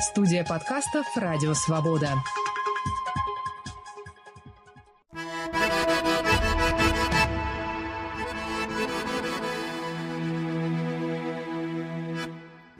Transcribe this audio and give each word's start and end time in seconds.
Студия 0.00 0.44
подкастов 0.44 1.06
«Радио 1.14 1.54
Свобода». 1.54 2.14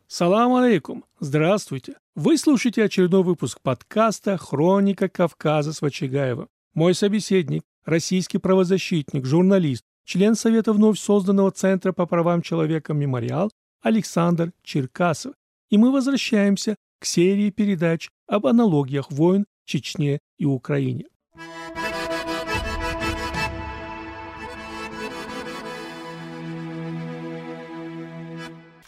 Салам 0.08 0.54
алейкум! 0.56 1.04
Здравствуйте! 1.21 1.95
Вы 2.17 2.37
слушаете 2.37 2.83
очередной 2.83 3.22
выпуск 3.22 3.60
подкаста 3.62 4.37
«Хроника 4.37 5.08
Кавказа» 5.08 5.72
с 5.72 5.83
Вачигаевым. 5.83 6.49
Мой 6.74 6.94
собеседник– 6.94 7.62
российский 7.85 8.38
правозащитник, 8.38 9.24
журналист, 9.24 9.85
член 10.04 10.35
Совета 10.35 10.72
вновь 10.72 10.99
созданного 10.99 11.53
Центра 11.53 11.92
по 11.92 12.06
правам 12.06 12.42
человека 12.42 12.92
«Мемориал» 12.92 13.53
Александр 13.83 14.53
Черкасов. 14.65 15.35
И 15.71 15.78
мы 15.78 15.92
возвращаемся 15.92 16.77
к 17.05 17.07
серии 17.07 17.51
передач 17.51 18.09
об 18.27 18.47
аналогиях 18.47 19.12
войн 19.12 19.45
в 19.62 19.69
Чечне 19.69 20.21
и 20.39 20.47
Украине. 20.47 21.05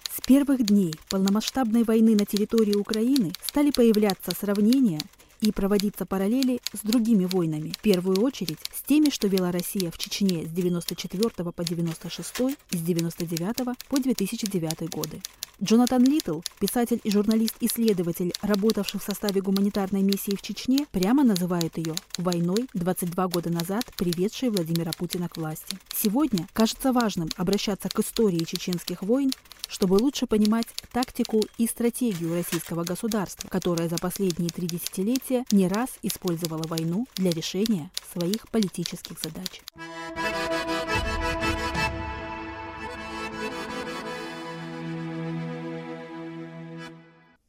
С 0.09 0.27
первых 0.27 0.65
дней 0.65 0.95
полномасштабной 1.11 1.85
войны 1.85 2.17
на 2.17 2.25
территории 2.25 2.75
Украины 2.75 3.33
стали 3.45 3.71
появляться 3.71 4.31
сравнения 4.35 5.03
и 5.47 5.53
проводиться 5.53 6.07
параллели 6.07 6.61
с 6.73 6.81
другими 6.81 7.25
войнами, 7.25 7.71
в 7.71 7.79
первую 7.79 8.21
очередь 8.21 8.59
с 8.75 8.83
теми, 8.83 9.11
что 9.11 9.29
вела 9.29 9.53
Россия 9.53 9.91
в 9.93 9.99
Чечне 9.99 10.45
с 10.45 10.51
94 10.51 11.31
по 11.53 11.65
96 11.65 12.41
и 12.73 12.77
с 12.77 12.81
99 12.81 13.79
по 13.89 14.01
2009 14.01 14.91
годы. 14.91 15.23
Джонатан 15.63 16.05
Литл, 16.05 16.41
писатель 16.59 17.01
и 17.03 17.11
журналист-исследователь, 17.11 18.35
работавший 18.43 19.01
в 19.01 19.03
составе 19.03 19.41
гуманитарной 19.41 20.03
миссии 20.03 20.37
в 20.37 20.43
Чечне, 20.43 20.87
прямо 20.91 21.25
называет 21.25 21.79
ее 21.79 21.95
«войной 22.19 22.69
22 22.75 23.29
года 23.29 23.51
назад, 23.51 23.85
приведшей 23.97 24.51
Владимира 24.51 24.93
Путина 24.93 25.31
к 25.31 25.39
власти». 25.39 25.79
Сегодня 25.95 26.47
кажется 26.53 26.93
важным 26.93 27.31
обращаться 27.37 27.89
к 27.89 27.99
истории 28.01 28.45
чеченских 28.45 29.03
войн 29.03 29.33
чтобы 29.69 29.95
лучше 29.95 30.27
понимать 30.27 30.67
тактику 30.93 31.43
и 31.59 31.67
стратегию 31.67 32.35
российского 32.35 32.85
государства, 32.85 33.49
которое 33.49 33.89
за 33.89 33.97
последние 33.97 34.51
три 34.51 34.67
десятилетия 34.67 35.45
не 35.53 35.69
раз 35.69 35.91
использовало 36.03 36.67
войну 36.67 37.07
для 37.17 37.31
решения 37.31 37.91
своих 38.13 38.49
политических 38.51 39.19
задач. 39.19 39.63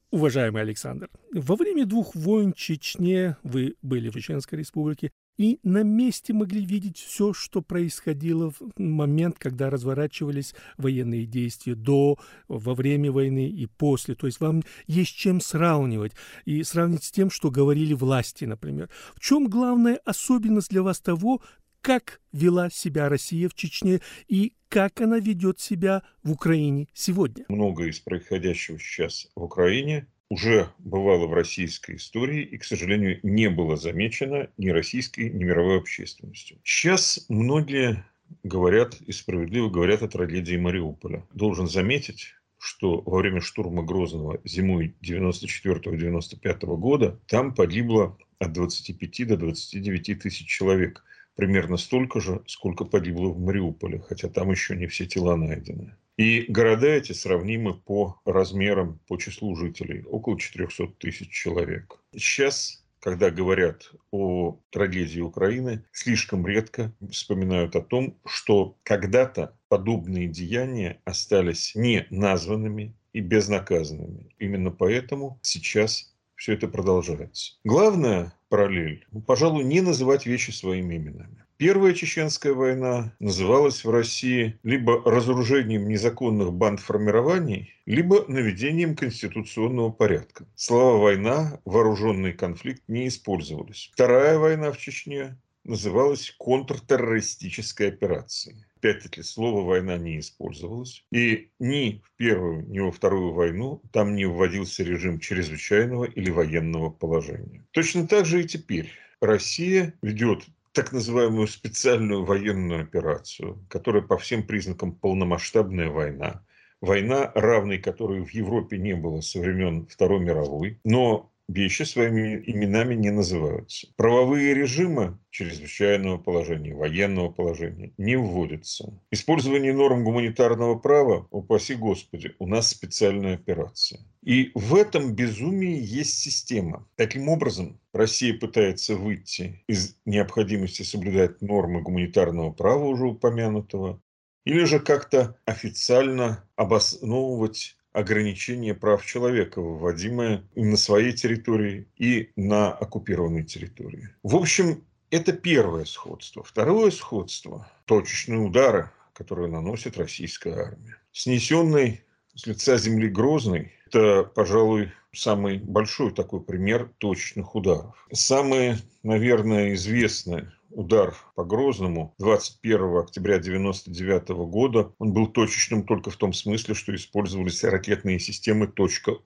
Уважаемый 0.09 0.63
Александр, 0.63 1.09
во 1.31 1.55
время 1.55 1.85
двух 1.85 2.15
войн 2.15 2.53
в 2.53 2.57
Чечне 2.57 3.38
вы 3.43 3.75
были 3.81 4.09
в 4.09 4.15
Чеченской 4.15 4.57
республике 4.57 5.11
и 5.38 5.59
на 5.63 5.83
месте 5.83 6.33
могли 6.33 6.66
видеть 6.66 6.97
все, 6.97 7.33
что 7.33 7.61
происходило 7.61 8.52
в 8.52 8.61
момент, 8.77 9.38
когда 9.38 9.69
разворачивались 9.69 10.53
военные 10.77 11.25
действия 11.25 11.75
до, 11.75 12.17
во 12.47 12.73
время 12.73 13.11
войны 13.11 13.47
и 13.49 13.66
после. 13.67 14.16
То 14.16 14.27
есть 14.27 14.39
вам 14.39 14.63
есть 14.88 15.16
чем 15.16 15.39
сравнивать 15.39 16.13
и 16.45 16.63
сравнить 16.63 17.03
с 17.03 17.11
тем, 17.11 17.29
что 17.29 17.52
говорили 17.52 17.94
власти, 17.94 18.45
например. 18.45 18.89
В 19.16 19.19
чем 19.19 19.47
главная 19.47 19.99
особенность 20.05 20.69
для 20.69 20.83
вас 20.83 20.99
того, 20.99 21.41
как 21.81 22.19
вела 22.33 22.69
себя 22.69 23.07
Россия 23.07 23.47
в 23.47 23.53
Чечне 23.53 24.01
и 24.27 24.53
как 24.67 24.99
она 24.99 25.19
ведет 25.19 25.59
себя 25.59 26.03
в 26.23 26.31
Украине 26.31 26.88
сегодня? 26.94 27.45
Многое 27.47 27.89
из 27.89 27.99
происходящего 27.99 28.77
сейчас 28.77 29.27
в 29.35 29.44
Украине 29.44 30.07
уже 30.30 30.70
бывало 30.80 31.28
в 31.28 31.33
российской 31.33 31.95
истории 31.95 32.44
и, 32.44 32.58
к 32.58 32.64
сожалению, 32.64 33.20
не 33.23 33.50
было 33.50 33.78
замечено 33.78 34.50
ни 34.58 34.69
российской, 34.69 35.30
ни 35.30 35.44
мировой 35.44 35.78
общественностью. 35.78 36.58
Сейчас 36.64 37.25
многие 37.30 38.06
говорят 38.44 38.96
и 39.01 39.12
справедливо 39.12 39.69
говорят 39.69 40.03
о 40.03 40.07
трагедии 40.07 40.57
Мариуполя. 40.57 41.25
Должен 41.34 41.68
заметить, 41.68 42.34
что 42.57 43.01
во 43.01 43.19
время 43.19 43.40
штурма 43.40 43.84
Грозного 43.84 44.41
зимой 44.44 44.96
94-95 45.01 46.78
года 46.78 47.19
там 47.28 47.53
погибло 47.53 48.18
от 48.40 48.53
25 48.53 49.28
до 49.28 49.38
29 49.38 50.19
тысяч 50.19 50.47
человек. 50.47 51.03
Примерно 51.35 51.78
столько 51.78 52.19
же, 52.19 52.41
сколько 52.47 52.84
погибло 52.84 53.30
в 53.30 53.40
Мариуполе, 53.40 54.00
хотя 54.00 54.28
там 54.28 54.51
еще 54.51 54.75
не 54.75 54.88
все 54.88 55.06
тела 55.06 55.35
найдены. 55.35 55.96
И 56.17 56.45
города 56.50 56.88
эти 56.88 57.13
сравнимы 57.13 57.75
по 57.75 58.19
размерам, 58.25 59.00
по 59.07 59.17
числу 59.17 59.55
жителей. 59.55 60.03
Около 60.03 60.39
400 60.39 60.88
тысяч 61.00 61.29
человек. 61.29 62.00
Сейчас 62.11 62.83
когда 63.00 63.29
говорят 63.29 63.91
о 64.11 64.59
трагедии 64.69 65.22
Украины, 65.22 65.85
слишком 65.91 66.45
редко 66.45 66.91
вспоминают 67.09 67.75
о 67.75 67.81
том, 67.81 68.17
что 68.25 68.75
когда-то 68.83 69.56
подобные 69.69 70.27
деяния 70.27 71.00
остались 71.06 71.75
не 71.75 72.06
названными 72.09 72.95
и 73.13 73.22
безнаказанными. 73.22 74.35
Именно 74.39 74.72
поэтому 74.72 75.39
сейчас 75.41 76.13
все 76.35 76.53
это 76.53 76.67
продолжается. 76.67 77.53
Главная 77.63 78.33
параллель, 78.50 79.06
ну, 79.11 79.22
пожалуй, 79.22 79.63
не 79.63 79.81
называть 79.81 80.25
вещи 80.25 80.51
своими 80.51 80.97
именами. 80.97 81.45
Первая 81.57 81.95
чеченская 81.95 82.53
война 82.53 83.16
называлась 83.19 83.84
в 83.84 83.90
России 83.90 84.59
либо 84.62 85.01
разоружением 85.03 85.88
незаконных 85.88 86.53
бандформирований, 86.53 87.73
либо 87.88 88.25
наведением 88.28 88.95
конституционного 88.95 89.90
порядка. 89.90 90.45
Слова 90.53 91.01
«война», 91.01 91.59
«вооруженный 91.66 92.34
конфликт» 92.34 92.84
не 92.88 93.07
использовались. 93.07 93.90
Вторая 93.94 94.38
война 94.38 94.72
в 94.72 94.78
Чечне 94.78 95.35
называлась 95.63 96.29
контртеррористической 96.38 97.88
операцией. 97.88 98.63
Опять-таки, 98.78 99.24
слово 99.24 99.66
«война» 99.66 99.97
не 99.97 100.19
использовалось. 100.19 101.03
И 101.12 101.50
ни 101.57 102.03
в 102.06 102.18
первую, 102.18 102.69
ни 102.69 102.78
во 102.78 102.91
вторую 102.91 103.34
войну 103.34 103.81
там 103.91 104.16
не 104.16 104.25
вводился 104.25 104.84
режим 104.84 105.19
чрезвычайного 105.19 106.03
или 106.03 106.29
военного 106.29 106.91
положения. 106.91 107.66
Точно 107.72 108.07
так 108.07 108.28
же 108.28 108.44
и 108.44 108.47
теперь. 108.47 108.91
Россия 109.19 109.95
ведет 110.03 110.44
так 110.77 110.91
называемую 110.91 111.47
специальную 111.47 112.23
военную 112.23 112.83
операцию, 112.83 113.65
которая 113.67 114.03
по 114.03 114.15
всем 114.19 114.45
признакам 114.45 114.93
полномасштабная 114.93 115.89
война. 115.89 116.45
Война, 116.81 117.31
равной 117.33 117.79
которой 117.79 118.23
в 118.23 118.29
Европе 118.29 118.77
не 118.77 118.93
было 118.93 119.21
со 119.21 119.39
времен 119.39 119.88
Второй 119.88 120.19
мировой, 120.19 120.79
но 120.83 121.31
вещи 121.47 121.84
своими 121.84 122.41
именами 122.46 122.96
не 122.96 123.09
называются. 123.09 123.88
Правовые 123.96 124.53
режимы 124.53 125.18
чрезвычайного 125.30 126.18
положения, 126.18 126.74
военного 126.74 127.30
положения 127.30 127.94
не 127.97 128.18
вводятся. 128.18 129.02
Использование 129.12 129.74
норм 129.74 130.03
гуманитарного 130.03 130.78
права, 130.78 131.28
упаси 131.31 131.75
Господи, 131.75 132.36
у 132.40 132.47
нас 132.47 132.69
специальная 132.69 133.36
операция. 133.36 134.02
И 134.24 134.52
в 134.56 134.75
этом 134.75 135.16
безумии 135.16 135.80
есть 135.80 136.19
система. 136.19 136.88
Таким 136.96 137.30
образом, 137.30 137.80
Россия 137.94 138.38
пытается 138.38 138.96
выйти 138.96 139.63
из 139.68 139.96
необходимости 140.06 140.84
соблюдать 140.84 141.41
нормы 141.41 141.81
гуманитарного 141.81 142.52
права 142.52 142.86
уже 142.86 143.06
упомянутого, 143.06 144.02
или 144.46 144.63
же 144.66 144.80
как-то 144.80 145.38
официально 145.46 146.44
обосновывать 146.56 147.76
ограничения 147.97 148.75
прав 148.75 149.03
человека, 149.03 149.59
вводимые 149.59 150.44
на 150.56 150.78
своей 150.78 151.13
территории 151.13 151.88
и 151.97 152.30
на 152.35 152.72
оккупированной 152.72 153.44
территории. 153.44 154.09
В 154.22 154.35
общем, 154.35 154.84
это 155.09 155.34
первое 155.34 155.85
сходство. 155.85 156.44
Второе 156.44 156.91
сходство– 156.91 157.68
точечные 157.86 158.40
удары, 158.40 158.91
которые 159.13 159.50
наносит 159.50 159.97
российская 159.97 160.53
армия. 160.53 160.97
Снесенный 161.12 162.02
с 162.36 162.46
лица 162.46 162.78
земли 162.78 163.09
Грозный– 163.09 163.72
это, 163.88 164.24
пожалуй, 164.24 164.91
самый 165.12 165.57
большой 165.57 166.13
такой 166.13 166.42
пример 166.42 166.92
точечных 167.00 167.56
ударов. 167.56 168.07
Самые, 168.12 168.77
наверное, 169.01 169.74
известные 169.74 170.51
удар 170.72 171.16
по 171.36 171.44
Грозному 171.44 172.14
21 172.19 172.98
октября 172.98 173.36
1999 173.36 174.30
года, 174.50 174.92
он 175.00 175.14
был 175.14 175.28
точечным 175.28 175.84
только 175.84 176.10
в 176.10 176.18
том 176.18 176.34
смысле, 176.34 176.75
что 176.75 176.96
использовались 176.96 177.64
ракетные 177.64 178.19
системы 178.19 178.72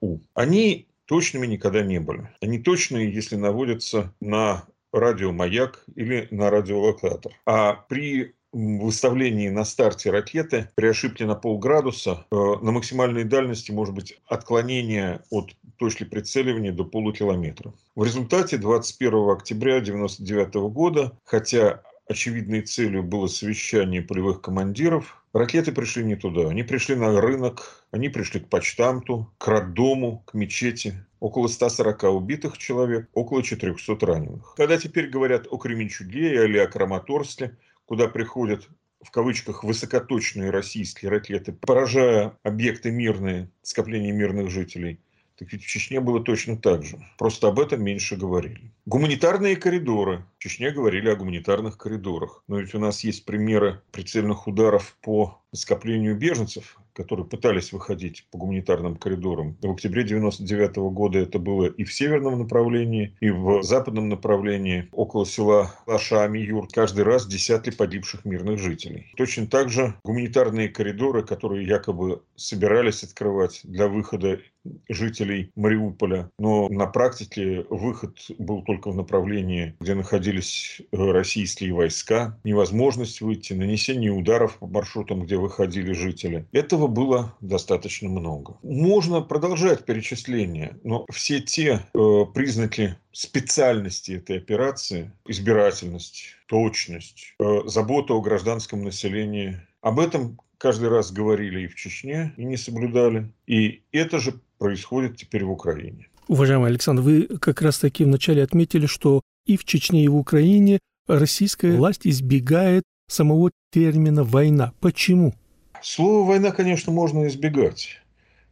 .У. 0.00 0.20
Они 0.34 0.88
точными 1.06 1.46
никогда 1.46 1.82
не 1.82 2.00
были. 2.00 2.30
Они 2.40 2.58
точные, 2.58 3.12
если 3.12 3.36
наводятся 3.36 4.14
на 4.20 4.64
радиомаяк 4.92 5.84
или 5.94 6.28
на 6.30 6.50
радиолокатор. 6.50 7.32
А 7.46 7.74
при 7.74 8.34
выставлении 8.52 9.48
на 9.48 9.64
старте 9.64 10.10
ракеты 10.10 10.68
при 10.74 10.86
ошибке 10.86 11.24
на 11.24 11.34
полградуса 11.34 12.26
э, 12.30 12.34
на 12.36 12.70
максимальной 12.70 13.24
дальности 13.24 13.70
может 13.70 13.94
быть 13.94 14.20
отклонение 14.26 15.22
от 15.30 15.56
точки 15.82 16.04
прицеливания 16.04 16.70
до 16.70 16.84
полукилометра. 16.84 17.74
В 17.96 18.04
результате 18.04 18.56
21 18.56 19.30
октября 19.30 19.78
1999 19.78 20.72
года, 20.72 21.18
хотя 21.24 21.82
очевидной 22.06 22.60
целью 22.60 23.02
было 23.02 23.26
совещание 23.26 24.00
полевых 24.00 24.40
командиров, 24.40 25.18
Ракеты 25.32 25.72
пришли 25.72 26.04
не 26.04 26.14
туда. 26.14 26.50
Они 26.50 26.62
пришли 26.62 26.94
на 26.94 27.20
рынок, 27.20 27.84
они 27.90 28.10
пришли 28.10 28.38
к 28.38 28.48
почтамту, 28.48 29.32
к 29.38 29.48
роддому, 29.48 30.22
к 30.26 30.34
мечети. 30.34 30.94
Около 31.18 31.48
140 31.48 32.04
убитых 32.04 32.58
человек, 32.58 33.08
около 33.12 33.42
400 33.42 34.06
раненых. 34.06 34.54
Когда 34.56 34.76
теперь 34.76 35.08
говорят 35.08 35.48
о 35.50 35.56
Кременчуге 35.56 36.44
или 36.44 36.58
о 36.58 36.68
Краматорске, 36.68 37.56
куда 37.86 38.06
приходят 38.06 38.68
в 39.00 39.10
кавычках 39.10 39.64
высокоточные 39.64 40.50
российские 40.50 41.10
ракеты, 41.10 41.52
поражая 41.52 42.38
объекты 42.44 42.92
мирные, 42.92 43.50
скопления 43.62 44.12
мирных 44.12 44.48
жителей– 44.48 45.00
так 45.36 45.52
ведь 45.52 45.64
в 45.64 45.66
Чечне 45.66 46.00
было 46.00 46.22
точно 46.22 46.56
так 46.56 46.84
же. 46.84 46.98
Просто 47.18 47.48
об 47.48 47.58
этом 47.58 47.82
меньше 47.82 48.16
говорили. 48.16 48.72
Гуманитарные 48.84 49.54
коридоры. 49.54 50.24
В 50.38 50.42
Чечне 50.42 50.72
говорили 50.72 51.08
о 51.08 51.14
гуманитарных 51.14 51.78
коридорах. 51.78 52.42
Но 52.48 52.58
ведь 52.58 52.74
у 52.74 52.80
нас 52.80 53.04
есть 53.04 53.24
примеры 53.24 53.80
прицельных 53.92 54.48
ударов 54.48 54.96
по 55.02 55.40
скоплению 55.52 56.16
беженцев, 56.16 56.80
которые 56.92 57.26
пытались 57.26 57.72
выходить 57.72 58.26
по 58.30 58.38
гуманитарным 58.38 58.96
коридорам. 58.96 59.56
В 59.62 59.70
октябре 59.70 60.02
1999 60.02 60.76
года 60.92 61.18
это 61.20 61.38
было 61.38 61.66
и 61.66 61.84
в 61.84 61.92
северном 61.92 62.40
направлении, 62.40 63.16
и 63.20 63.30
в 63.30 63.62
западном 63.62 64.08
направлении, 64.08 64.88
около 64.92 65.26
села 65.26 65.74
Лаша-Амиюр. 65.86 66.66
Каждый 66.72 67.04
раз 67.04 67.26
десятки 67.26 67.70
погибших 67.70 68.24
мирных 68.24 68.58
жителей. 68.58 69.12
Точно 69.16 69.46
так 69.46 69.68
же 69.68 69.94
гуманитарные 70.04 70.68
коридоры, 70.68 71.22
которые 71.22 71.66
якобы 71.66 72.22
собирались 72.34 73.04
открывать 73.04 73.60
для 73.62 73.88
выхода 73.88 74.40
жителей 74.88 75.50
Мариуполя. 75.56 76.30
Но 76.38 76.68
на 76.68 76.86
практике 76.86 77.66
выход 77.68 78.16
был 78.38 78.62
только 78.62 78.71
в 78.80 78.96
направлении, 78.96 79.74
где 79.80 79.94
находились 79.94 80.80
российские 80.92 81.72
войска. 81.72 82.38
Невозможность 82.44 83.20
выйти, 83.20 83.52
нанесение 83.52 84.10
ударов 84.10 84.58
по 84.58 84.66
маршрутам, 84.66 85.22
где 85.22 85.36
выходили 85.36 85.92
жители. 85.92 86.46
Этого 86.52 86.86
было 86.86 87.34
достаточно 87.40 88.08
много. 88.08 88.56
Можно 88.62 89.20
продолжать 89.20 89.84
перечисление, 89.84 90.78
но 90.84 91.06
все 91.10 91.40
те 91.40 91.80
э, 91.94 92.24
признаки 92.34 92.96
специальности 93.12 94.12
этой 94.12 94.38
операции, 94.38 95.12
избирательность, 95.26 96.36
точность, 96.46 97.34
э, 97.38 97.60
забота 97.66 98.14
о 98.14 98.20
гражданском 98.20 98.82
населении, 98.82 99.60
об 99.80 100.00
этом 100.00 100.38
каждый 100.58 100.88
раз 100.88 101.10
говорили 101.10 101.62
и 101.62 101.66
в 101.66 101.74
Чечне, 101.74 102.32
и 102.36 102.44
не 102.44 102.56
соблюдали. 102.56 103.30
И 103.46 103.82
это 103.90 104.20
же 104.20 104.40
происходит 104.58 105.16
теперь 105.16 105.44
в 105.44 105.50
Украине. 105.50 106.06
Уважаемый 106.28 106.68
Александр, 106.68 107.02
вы 107.02 107.22
как 107.40 107.62
раз 107.62 107.78
таки 107.78 108.04
вначале 108.04 108.42
отметили, 108.42 108.86
что 108.86 109.22
и 109.44 109.56
в 109.56 109.64
Чечне, 109.64 110.04
и 110.04 110.08
в 110.08 110.16
Украине 110.16 110.78
российская 111.08 111.76
власть 111.76 112.06
избегает 112.06 112.84
самого 113.08 113.50
термина 113.72 114.22
«война». 114.22 114.72
Почему? 114.80 115.34
Слово 115.82 116.26
«война», 116.26 116.52
конечно, 116.52 116.92
можно 116.92 117.26
избегать. 117.26 118.00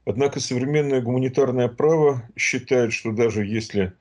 Однако 0.05 0.41
современное 0.41 1.01
гуманитарное 1.01 1.69
право 1.69 2.25
считает, 2.37 2.93
что 2.93 3.13
даже 3.13 3.47
если 3.47 3.93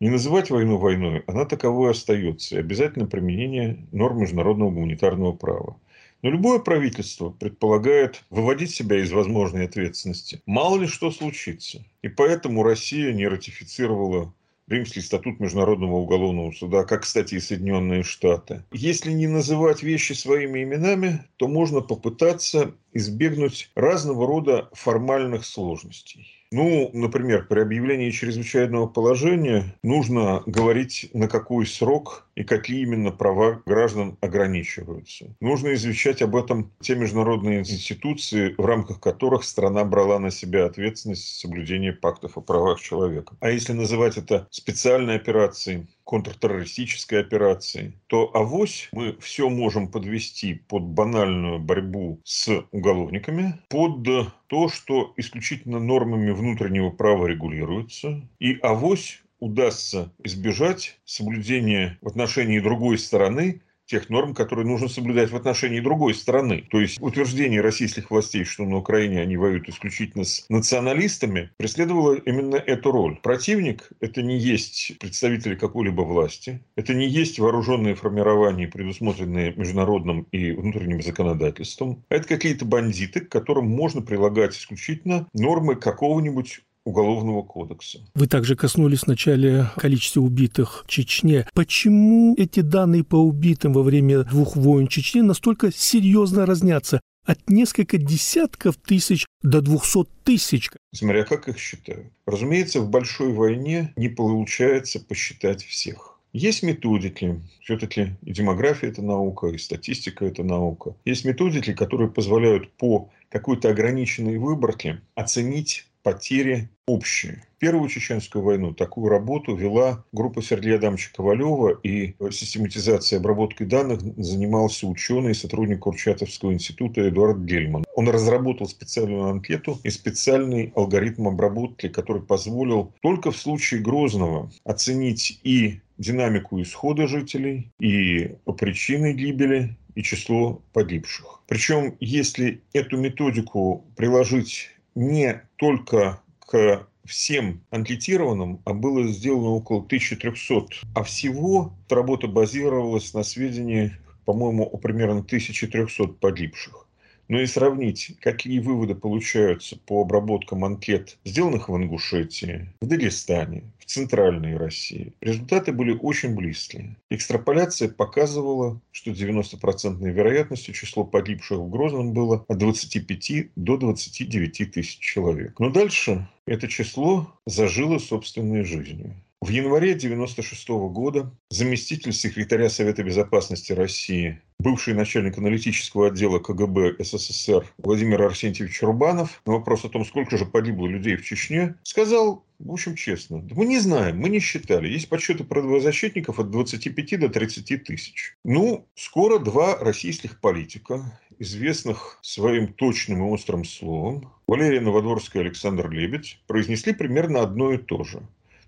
не 0.00 0.08
называть 0.08 0.48
войну 0.48 0.78
войной, 0.78 1.22
она 1.26 1.44
таковой 1.44 1.90
остается. 1.90 2.56
И 2.56 2.60
обязательно 2.60 3.06
применение 3.06 3.86
норм 3.92 4.20
международного 4.20 4.70
гуманитарного 4.70 5.32
права. 5.32 5.76
Но 6.22 6.30
любое 6.30 6.58
правительство 6.58 7.30
предполагает 7.30 8.24
выводить 8.30 8.70
себя 8.70 9.00
из 9.02 9.10
возможной 9.12 9.64
ответственности. 9.64 10.42
Мало 10.46 10.78
ли 10.78 10.86
что 10.86 11.10
случится. 11.10 11.84
И 12.02 12.08
поэтому 12.08 12.62
Россия 12.62 13.12
не 13.12 13.26
ратифицировала 13.26 14.32
Римский 14.70 15.00
статут 15.00 15.40
Международного 15.40 15.96
уголовного 15.96 16.52
суда, 16.52 16.84
как, 16.84 17.02
кстати, 17.02 17.34
и 17.34 17.40
Соединенные 17.40 18.04
Штаты. 18.04 18.62
Если 18.70 19.10
не 19.10 19.26
называть 19.26 19.82
вещи 19.82 20.12
своими 20.12 20.62
именами, 20.62 21.24
то 21.38 21.48
можно 21.48 21.80
попытаться 21.80 22.72
избегнуть 22.92 23.72
разного 23.74 24.28
рода 24.28 24.68
формальных 24.72 25.44
сложностей. 25.44 26.40
Ну, 26.52 26.90
например, 26.92 27.46
при 27.48 27.60
объявлении 27.60 28.10
чрезвычайного 28.10 28.86
положения 28.86 29.76
нужно 29.82 30.42
говорить, 30.46 31.10
на 31.14 31.28
какой 31.28 31.66
срок 31.66 32.28
и 32.40 32.44
какие 32.44 32.80
именно 32.80 33.10
права 33.10 33.62
граждан 33.66 34.16
ограничиваются. 34.22 35.36
Нужно 35.40 35.74
извещать 35.74 36.22
об 36.22 36.34
этом 36.34 36.72
те 36.80 36.94
международные 36.94 37.60
институции, 37.60 38.54
в 38.56 38.64
рамках 38.64 38.98
которых 38.98 39.44
страна 39.44 39.84
брала 39.84 40.18
на 40.18 40.30
себя 40.30 40.64
ответственность 40.64 41.38
соблюдения 41.38 41.92
пактов 41.92 42.38
о 42.38 42.40
правах 42.40 42.80
человека. 42.80 43.36
А 43.40 43.50
если 43.50 43.74
называть 43.74 44.16
это 44.16 44.48
специальной 44.50 45.16
операцией, 45.16 45.86
контртеррористической 46.10 47.20
операции, 47.20 47.92
то 48.08 48.34
авось 48.34 48.88
мы 48.90 49.16
все 49.20 49.48
можем 49.48 49.86
подвести 49.86 50.54
под 50.54 50.82
банальную 50.82 51.60
борьбу 51.60 52.20
с 52.24 52.64
уголовниками, 52.72 53.60
под 53.68 54.08
то, 54.48 54.68
что 54.68 55.12
исключительно 55.16 55.78
нормами 55.78 56.30
внутреннего 56.30 56.90
права 56.90 57.26
регулируется, 57.26 58.26
и 58.40 58.58
авось 58.62 59.22
удастся 59.40 60.12
избежать 60.22 60.98
соблюдения 61.04 61.98
в 62.00 62.08
отношении 62.08 62.60
другой 62.60 62.98
стороны 62.98 63.62
тех 63.90 64.08
норм, 64.08 64.34
которые 64.34 64.66
нужно 64.66 64.88
соблюдать 64.88 65.30
в 65.30 65.36
отношении 65.36 65.80
другой 65.80 66.14
страны. 66.14 66.64
То 66.70 66.80
есть 66.80 67.00
утверждение 67.02 67.60
российских 67.60 68.10
властей, 68.10 68.44
что 68.44 68.64
на 68.64 68.76
Украине 68.76 69.20
они 69.20 69.36
воюют 69.36 69.68
исключительно 69.68 70.22
с 70.24 70.46
националистами, 70.48 71.50
преследовало 71.56 72.14
именно 72.14 72.54
эту 72.54 72.92
роль. 72.92 73.18
Противник– 73.20 73.90
это 74.00 74.22
не 74.22 74.38
есть 74.38 74.96
представители 75.00 75.56
какой-либо 75.56 76.02
власти, 76.02 76.62
это 76.76 76.94
не 76.94 77.08
есть 77.08 77.40
вооруженные 77.40 77.96
формирования, 77.96 78.68
предусмотренные 78.68 79.54
международным 79.54 80.22
и 80.30 80.52
внутренним 80.52 81.02
законодательством, 81.02 82.04
а 82.10 82.14
это 82.14 82.28
какие-то 82.28 82.64
бандиты, 82.64 83.20
к 83.20 83.28
которым 83.28 83.68
можно 83.68 84.02
прилагать 84.02 84.56
исключительно 84.56 85.26
нормы 85.32 85.74
какого-нибудь 85.74 86.60
Уголовного 86.90 87.42
кодекса. 87.42 88.00
Вы 88.14 88.26
также 88.26 88.56
коснулись 88.56 89.04
вначале 89.04 89.66
количества 89.76 90.20
убитых 90.22 90.84
в 90.84 90.90
Чечне. 90.90 91.46
Почему 91.54 92.34
эти 92.36 92.60
данные 92.60 93.04
по 93.04 93.14
убитым 93.14 93.72
во 93.72 93.82
время 93.82 94.24
двух 94.24 94.56
войн 94.56 94.88
в 94.88 94.90
Чечне 94.90 95.22
настолько 95.22 95.72
серьезно 95.72 96.46
разнятся? 96.46 97.00
От 97.24 97.48
нескольких 97.48 98.04
десятков 98.04 98.76
тысяч 98.76 99.26
до 99.42 99.60
двухсот 99.60 100.08
тысяч. 100.24 100.68
Смотря 100.92 101.24
как 101.24 101.48
их 101.48 101.58
считают. 101.58 102.08
Разумеется, 102.26 102.80
в 102.80 102.90
большой 102.90 103.32
войне 103.32 103.92
не 103.94 104.08
получается 104.08 104.98
посчитать 104.98 105.62
всех. 105.62 106.18
Есть 106.32 106.62
методики, 106.62 107.40
все-таки 107.60 108.16
и 108.22 108.32
демография– 108.32 108.88
это 108.90 109.02
наука, 109.02 109.48
и 109.48 109.58
статистика– 109.58 110.24
это 110.26 110.42
наука. 110.42 110.94
Есть 111.04 111.24
методики, 111.24 111.72
которые 111.72 112.10
позволяют 112.10 112.72
по 112.72 113.10
какой-то 113.28 113.68
ограниченной 113.68 114.38
выборке 114.38 115.00
оценить 115.14 115.86
потери 116.02 116.70
общие. 116.86 117.44
Первую 117.58 117.88
чеченскую 117.88 118.42
войну 118.42 118.72
такую 118.72 119.08
работу 119.08 119.54
вела 119.54 120.04
группа 120.12 120.42
Сергея 120.42 120.76
Адамовича 120.76 121.10
Ковалева, 121.14 121.78
и 121.82 122.14
систематизацией 122.30 123.20
обработкой 123.20 123.66
данных 123.66 124.00
занимался 124.16 124.86
ученый, 124.86 125.34
сотрудник 125.34 125.80
Курчатовского 125.80 126.52
института 126.52 127.08
Эдуард 127.08 127.40
Гельман. 127.40 127.84
Он 127.94 128.08
разработал 128.08 128.66
специальную 128.66 129.26
анкету 129.26 129.78
и 129.84 129.90
специальный 129.90 130.72
алгоритм 130.74 131.28
обработки, 131.28 131.88
который 131.88 132.22
позволил 132.22 132.92
только 133.02 133.30
в 133.30 133.36
случае 133.36 133.80
Грозного 133.80 134.50
оценить 134.64 135.40
и 135.44 135.80
динамику 135.98 136.60
исхода 136.62 137.06
жителей, 137.06 137.70
и 137.78 138.36
причины 138.58 139.12
гибели, 139.12 139.76
и 139.94 140.02
число 140.02 140.62
погибших. 140.72 141.42
Причем, 141.46 141.96
если 142.00 142.62
эту 142.72 142.96
методику 142.96 143.84
приложить 143.96 144.70
не 144.94 145.42
только 145.56 146.20
к 146.40 146.86
всем 147.04 147.62
анкетированным, 147.70 148.60
а 148.64 148.74
было 148.74 149.06
сделано 149.08 149.50
около 149.50 149.80
1300. 149.80 150.86
А 150.94 151.02
всего 151.02 151.72
работа 151.88 152.28
базировалась 152.28 153.14
на 153.14 153.22
сведении, 153.22 153.92
по-моему, 154.24 154.64
о 154.64 154.76
примерно 154.76 155.20
1300 155.20 156.06
погибших 156.20 156.86
но 157.30 157.40
и 157.40 157.46
сравнить, 157.46 158.16
какие 158.20 158.58
выводы 158.58 158.96
получаются 158.96 159.78
по 159.86 160.02
обработкам 160.02 160.64
анкет, 160.64 161.16
сделанных 161.24 161.68
в 161.68 161.76
Ингушетии, 161.76 162.68
в 162.80 162.86
Дагестане, 162.88 163.62
в 163.78 163.84
Центральной 163.84 164.56
России. 164.56 165.14
Результаты 165.20 165.72
были 165.72 165.92
очень 165.92 166.34
близкие. 166.34 166.96
Экстраполяция 167.08 167.88
показывала, 167.88 168.80
что 168.90 169.12
90% 169.12 170.10
вероятностью 170.10 170.74
число 170.74 171.04
погибших 171.04 171.58
в 171.58 171.70
Грозном 171.70 172.12
было 172.12 172.44
от 172.48 172.58
25 172.58 173.50
до 173.54 173.76
29 173.76 174.72
тысяч 174.72 174.98
человек. 174.98 175.60
Но 175.60 175.70
дальше 175.70 176.28
это 176.46 176.66
число 176.66 177.32
зажило 177.46 177.98
собственной 177.98 178.64
жизнью. 178.64 179.14
В 179.42 179.48
январе 179.48 179.92
1996 179.92 180.68
года 180.92 181.34
заместитель 181.48 182.12
секретаря 182.12 182.68
Совета 182.68 183.02
Безопасности 183.02 183.72
России, 183.72 184.38
бывший 184.58 184.92
начальник 184.92 185.38
аналитического 185.38 186.08
отдела 186.08 186.40
КГБ 186.40 186.96
СССР 186.98 187.66
Владимир 187.78 188.20
Арсентьевич 188.20 188.82
Рубанов 188.82 189.40
на 189.46 189.54
вопрос 189.54 189.86
о 189.86 189.88
том, 189.88 190.04
сколько 190.04 190.36
же 190.36 190.44
погибло 190.44 190.86
людей 190.86 191.16
в 191.16 191.24
Чечне, 191.24 191.76
сказал, 191.84 192.44
в 192.58 192.70
общем, 192.70 192.94
честно, 192.96 193.42
мы 193.52 193.64
не 193.64 193.78
знаем, 193.78 194.18
мы 194.18 194.28
не 194.28 194.40
считали. 194.40 194.88
Есть 194.88 195.08
подсчеты 195.08 195.44
правозащитников 195.44 196.38
от 196.38 196.50
25 196.50 197.20
до 197.20 197.30
30 197.30 197.82
тысяч. 197.84 198.36
Ну, 198.44 198.86
скоро 198.94 199.38
два 199.38 199.78
российских 199.78 200.38
политика 200.38 201.18
известных 201.38 202.18
своим 202.20 202.74
точным 202.74 203.20
и 203.20 203.30
острым 203.30 203.64
словом, 203.64 204.30
Валерия 204.46 204.82
Новодворская 204.82 205.42
и 205.42 205.46
Александр 205.46 205.88
Лебедь 205.88 206.42
произнесли 206.46 206.92
примерно 206.92 207.40
одно 207.40 207.72
и 207.72 207.78
то 207.78 208.04
же. 208.04 208.20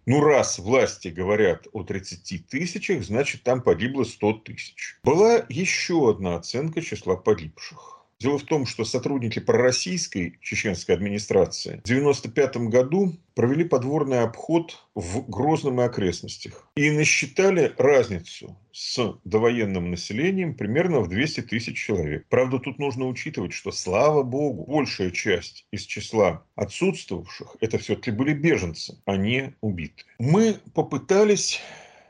Ну, 0.04 0.20
раз 0.20 0.58
власти 0.58 1.08
говорят 1.08 1.68
о 1.72 1.84
30 1.84 2.48
тысячах, 2.48 3.04
значит, 3.04 3.44
там 3.44 3.62
погибло 3.62 4.02
100 4.02 4.32
тысяч. 4.44 4.98
Была 5.04 5.46
еще 5.48 6.10
одна 6.10 6.34
оценка 6.36 6.82
числа 6.82 7.14
погибших. 7.14 8.01
Дело 8.22 8.38
в 8.38 8.44
том, 8.44 8.66
что 8.66 8.84
сотрудники 8.84 9.40
пророссийской 9.40 10.38
чеченской 10.40 10.94
администрации 10.94 11.80
в 11.84 11.90
1995 11.90 12.56
году 12.68 13.16
провели 13.34 13.64
подворный 13.64 14.20
обход 14.20 14.78
в 14.94 15.28
Грозном 15.28 15.80
и 15.80 15.84
окрестностях 15.84 16.68
и 16.76 16.92
насчитали 16.92 17.74
разницу 17.78 18.56
с 18.70 19.16
довоенным 19.24 19.90
населением 19.90 20.54
примерно 20.54 21.00
в 21.00 21.08
200 21.08 21.40
тысяч 21.40 21.76
человек. 21.76 22.24
Правда, 22.28 22.60
тут 22.60 22.78
нужно 22.78 23.08
учитывать, 23.08 23.52
что, 23.52 23.72
слава 23.72 24.22
богу, 24.22 24.66
большая 24.70 25.10
часть 25.10 25.66
из 25.72 25.82
числа 25.82 26.44
отсутствовавших 26.54 27.56
это 27.60 27.78
все-таки 27.78 28.12
были 28.12 28.34
беженцы, 28.34 28.98
а 29.04 29.16
не 29.16 29.56
убитые. 29.62 30.06
Мы 30.20 30.58
попытались 30.74 31.60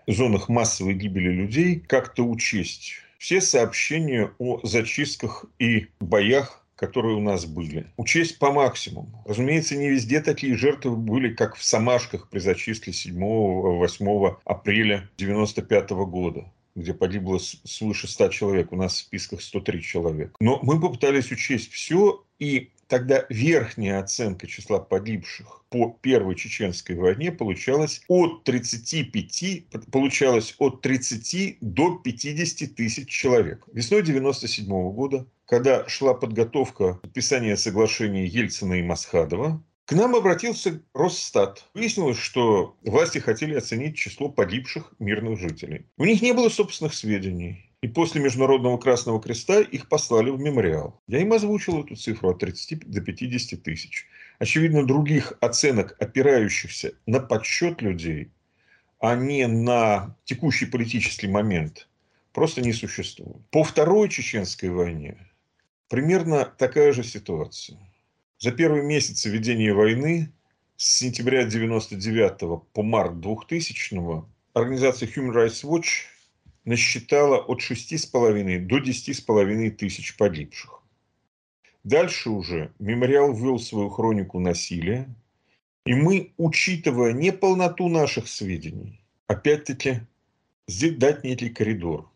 в 0.06 0.12
зонах 0.12 0.50
массовой 0.50 0.92
гибели 0.92 1.30
людей 1.30 1.80
как-то 1.80 2.24
учесть 2.24 2.96
все 3.22 3.40
сообщения 3.40 4.32
о 4.38 4.58
зачистках 4.64 5.44
и 5.60 5.86
боях 6.00 6.58
которые 6.74 7.14
у 7.14 7.20
нас 7.20 7.46
были. 7.46 7.86
Учесть 7.96 8.40
по 8.40 8.50
максимуму. 8.50 9.22
Разумеется, 9.24 9.76
не 9.76 9.88
везде 9.88 10.20
такие 10.20 10.56
жертвы 10.56 10.96
были, 10.96 11.32
как 11.32 11.54
в 11.54 11.62
Самашках 11.62 12.28
при 12.28 12.40
зачистке 12.40 12.90
7-8 12.90 14.36
апреля 14.44 15.08
1995 15.16 15.90
года 15.90 16.52
где 16.74 16.94
погибло 16.94 17.38
свыше 17.38 18.08
100 18.08 18.28
человек, 18.28 18.72
у 18.72 18.76
нас 18.76 18.94
в 18.94 18.98
списках 18.98 19.42
103 19.42 19.82
человека. 19.82 20.32
Но 20.40 20.58
мы 20.62 20.80
попытались 20.80 21.30
учесть 21.30 21.70
все, 21.70 22.24
и 22.38 22.70
тогда 22.92 23.24
верхняя 23.30 24.00
оценка 24.00 24.46
числа 24.46 24.78
погибших 24.78 25.64
по 25.70 25.98
Первой 26.02 26.34
Чеченской 26.34 26.94
войне 26.94 27.32
получалась 27.32 28.02
от 28.06 28.44
35, 28.44 29.64
получалась 29.90 30.54
от 30.58 30.82
30 30.82 31.56
до 31.62 31.96
50 31.96 32.74
тысяч 32.74 33.08
человек. 33.08 33.64
Весной 33.72 34.02
97 34.02 34.66
года, 34.92 35.26
когда 35.46 35.88
шла 35.88 36.12
подготовка 36.12 36.98
подписания 37.00 37.56
соглашения 37.56 38.26
Ельцина 38.26 38.74
и 38.74 38.82
Масхадова, 38.82 39.64
к 39.86 39.92
нам 39.92 40.14
обратился 40.14 40.82
Росстат. 40.92 41.64
Выяснилось, 41.72 42.18
что 42.18 42.76
власти 42.82 43.20
хотели 43.20 43.54
оценить 43.54 43.96
число 43.96 44.28
погибших 44.28 44.92
мирных 44.98 45.40
жителей. 45.40 45.86
У 45.96 46.04
них 46.04 46.20
не 46.20 46.34
было 46.34 46.50
собственных 46.50 46.92
сведений. 46.92 47.71
И 47.82 47.88
после 47.88 48.20
Международного 48.20 48.78
Красного 48.78 49.20
Креста 49.20 49.60
их 49.60 49.88
послали 49.88 50.30
в 50.30 50.38
мемориал. 50.38 51.02
Я 51.08 51.20
им 51.20 51.32
озвучил 51.32 51.82
эту 51.82 51.96
цифру 51.96 52.30
от 52.30 52.38
30 52.38 52.88
до 52.88 53.00
50 53.00 53.60
тысяч. 53.60 54.06
Очевидно, 54.38 54.86
других 54.86 55.32
оценок, 55.40 55.96
опирающихся 56.00 56.94
на 57.06 57.18
подсчет 57.18 57.82
людей, 57.82 58.30
а 59.00 59.16
не 59.16 59.48
на 59.48 60.16
текущий 60.24 60.66
политический 60.66 61.26
момент, 61.26 61.88
просто 62.32 62.60
не 62.60 62.72
существует. 62.72 63.44
По 63.50 63.64
Второй 63.64 64.08
Чеченской 64.08 64.68
войне 64.68 65.16
примерно 65.88 66.44
такая 66.44 66.92
же 66.92 67.02
ситуация. 67.02 67.80
За 68.38 68.52
первые 68.52 68.84
месяцы 68.84 69.28
ведения 69.28 69.74
войны 69.74 70.32
с 70.76 70.98
сентября 70.98 71.40
1999 71.40 72.62
по 72.72 72.82
март 72.84 73.18
2000 73.18 74.24
организация 74.54 75.08
Human 75.08 75.34
Rights 75.34 75.64
Watch 75.64 76.11
насчитала 76.64 77.38
от 77.38 77.60
6,5 77.60 78.66
до 78.66 78.78
10,5 78.78 79.70
тысяч 79.70 80.16
погибших. 80.16 80.82
Дальше 81.84 82.30
уже 82.30 82.72
мемориал 82.78 83.32
ввел 83.34 83.58
свою 83.58 83.90
хронику 83.90 84.38
насилия, 84.38 85.08
и 85.84 85.94
мы, 85.94 86.32
учитывая 86.36 87.12
неполноту 87.12 87.88
наших 87.88 88.28
сведений, 88.28 89.00
опять-таки 89.26 90.02
дать 90.98 91.24
некий 91.24 91.50
коридор. 91.50 92.08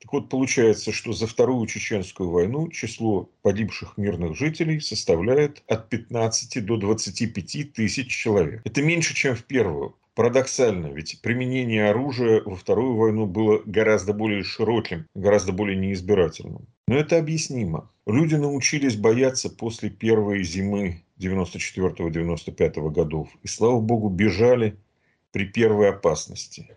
Так 0.00 0.12
вот, 0.12 0.28
получается, 0.28 0.92
что 0.92 1.14
за 1.14 1.26
Вторую 1.26 1.66
Чеченскую 1.66 2.28
войну 2.28 2.68
число 2.68 3.30
погибших 3.40 3.96
мирных 3.96 4.36
жителей 4.36 4.80
составляет 4.80 5.62
от 5.66 5.88
15 5.88 6.62
до 6.62 6.76
25 6.76 7.72
тысяч 7.72 8.08
человек. 8.08 8.60
Это 8.64 8.82
меньше, 8.82 9.14
чем 9.14 9.34
в 9.34 9.44
Первую. 9.44 9.96
Парадоксально, 10.14 10.92
ведь 10.92 11.20
применение 11.22 11.90
оружия 11.90 12.40
во 12.44 12.54
Вторую 12.54 12.94
войну 12.94 13.26
было 13.26 13.60
гораздо 13.66 14.12
более 14.12 14.44
широким, 14.44 15.06
гораздо 15.14 15.52
более 15.52 15.76
неизбирательным. 15.76 16.68
Но 16.86 16.96
это 16.96 17.18
объяснимо. 17.18 17.90
Люди 18.06 18.36
научились 18.36 18.96
бояться 18.96 19.50
после 19.50 19.90
первой 19.90 20.44
зимы 20.44 21.02
94-95 21.18 22.90
годов. 22.90 23.28
И, 23.42 23.48
слава 23.48 23.80
богу, 23.80 24.08
бежали 24.08 24.76
при 25.32 25.46
первой 25.46 25.88
опасности. 25.88 26.76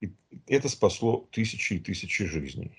И 0.00 0.12
это 0.46 0.70
спасло 0.70 1.28
тысячи 1.32 1.74
и 1.74 1.78
тысячи 1.78 2.24
жизней. 2.24 2.72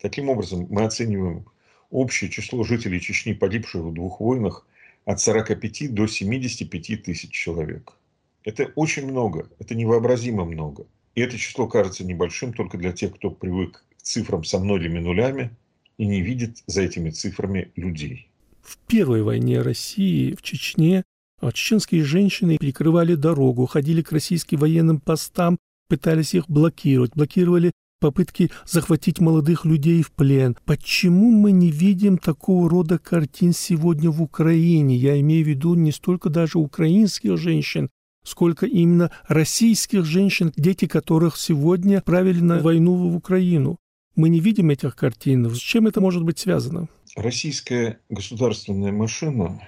Таким 0.00 0.28
образом, 0.28 0.66
мы 0.70 0.84
оцениваем 0.84 1.46
общее 1.90 2.30
число 2.30 2.64
жителей 2.64 3.00
Чечни, 3.00 3.32
погибших 3.32 3.82
в 3.82 3.94
двух 3.94 4.18
войнах, 4.18 4.66
от 5.04 5.20
45 5.20 5.94
до 5.94 6.08
75 6.08 7.02
тысяч 7.04 7.30
человек. 7.30 7.96
Это 8.44 8.70
очень 8.74 9.06
много, 9.06 9.48
это 9.58 9.74
невообразимо 9.74 10.44
много. 10.44 10.86
И 11.14 11.20
это 11.20 11.38
число 11.38 11.66
кажется 11.66 12.04
небольшим 12.04 12.52
только 12.52 12.78
для 12.78 12.92
тех, 12.92 13.14
кто 13.14 13.30
привык 13.30 13.84
к 13.98 14.02
цифрам 14.02 14.44
со 14.44 14.58
многими 14.58 14.98
нулями 14.98 15.50
и 15.96 16.06
не 16.06 16.20
видит 16.20 16.62
за 16.66 16.82
этими 16.82 17.10
цифрами 17.10 17.72
людей. 17.76 18.28
В 18.62 18.78
первой 18.86 19.22
войне 19.22 19.60
России 19.60 20.34
в 20.34 20.42
Чечне 20.42 21.04
а 21.40 21.52
чеченские 21.52 22.04
женщины 22.04 22.56
перекрывали 22.58 23.14
дорогу, 23.14 23.66
ходили 23.66 24.02
к 24.02 24.12
российским 24.12 24.58
военным 24.58 24.98
постам, 24.98 25.58
пытались 25.88 26.34
их 26.34 26.48
блокировать, 26.48 27.12
блокировали 27.14 27.72
попытки 28.00 28.50
захватить 28.66 29.20
молодых 29.20 29.64
людей 29.64 30.02
в 30.02 30.12
плен. 30.12 30.56
Почему 30.64 31.30
мы 31.30 31.52
не 31.52 31.70
видим 31.70 32.18
такого 32.18 32.68
рода 32.68 32.98
картин 32.98 33.52
сегодня 33.52 34.10
в 34.10 34.22
Украине? 34.22 34.96
Я 34.96 35.18
имею 35.20 35.44
в 35.44 35.48
виду 35.48 35.74
не 35.74 35.92
столько 35.92 36.30
даже 36.30 36.58
украинских 36.58 37.36
женщин, 37.36 37.90
сколько 38.24 38.66
именно 38.66 39.10
российских 39.28 40.04
женщин, 40.04 40.52
дети 40.56 40.86
которых 40.86 41.36
сегодня 41.36 42.00
правили 42.00 42.40
на 42.40 42.58
войну 42.58 42.94
в 43.10 43.14
Украину. 43.14 43.76
Мы 44.16 44.28
не 44.28 44.40
видим 44.40 44.70
этих 44.70 44.96
картин. 44.96 45.48
С 45.50 45.58
чем 45.58 45.86
это 45.86 46.00
может 46.00 46.24
быть 46.24 46.38
связано? 46.38 46.88
Российская 47.14 48.00
государственная 48.08 48.92
машина 48.92 49.60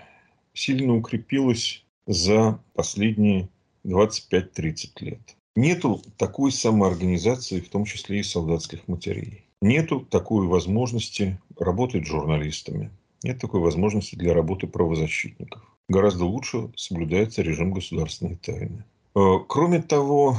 сильно 0.53 0.97
укрепилась 0.97 1.85
за 2.07 2.61
последние 2.75 3.49
25-30 3.85 4.91
лет. 5.01 5.21
Нету 5.55 6.03
такой 6.17 6.53
самоорганизации, 6.53 7.61
в 7.61 7.69
том 7.69 7.85
числе 7.85 8.21
и 8.21 8.23
солдатских 8.23 8.89
матерей. 8.89 9.45
Нету 9.63 10.01
такой 10.01 10.47
возможности 10.47 11.41
работать 11.59 12.07
журналистами. 12.07 12.91
Нет 13.23 13.41
такой 13.41 13.61
возможности 13.61 14.15
для 14.15 14.35
работы 14.35 14.67
правозащитников 14.67 15.76
гораздо 15.89 16.25
лучше 16.25 16.71
соблюдается 16.77 17.43
режим 17.43 17.73
государственной 17.73 18.37
тайны. 18.37 18.85
Э, 19.15 19.39
кроме 19.49 19.83
того, 19.83 20.37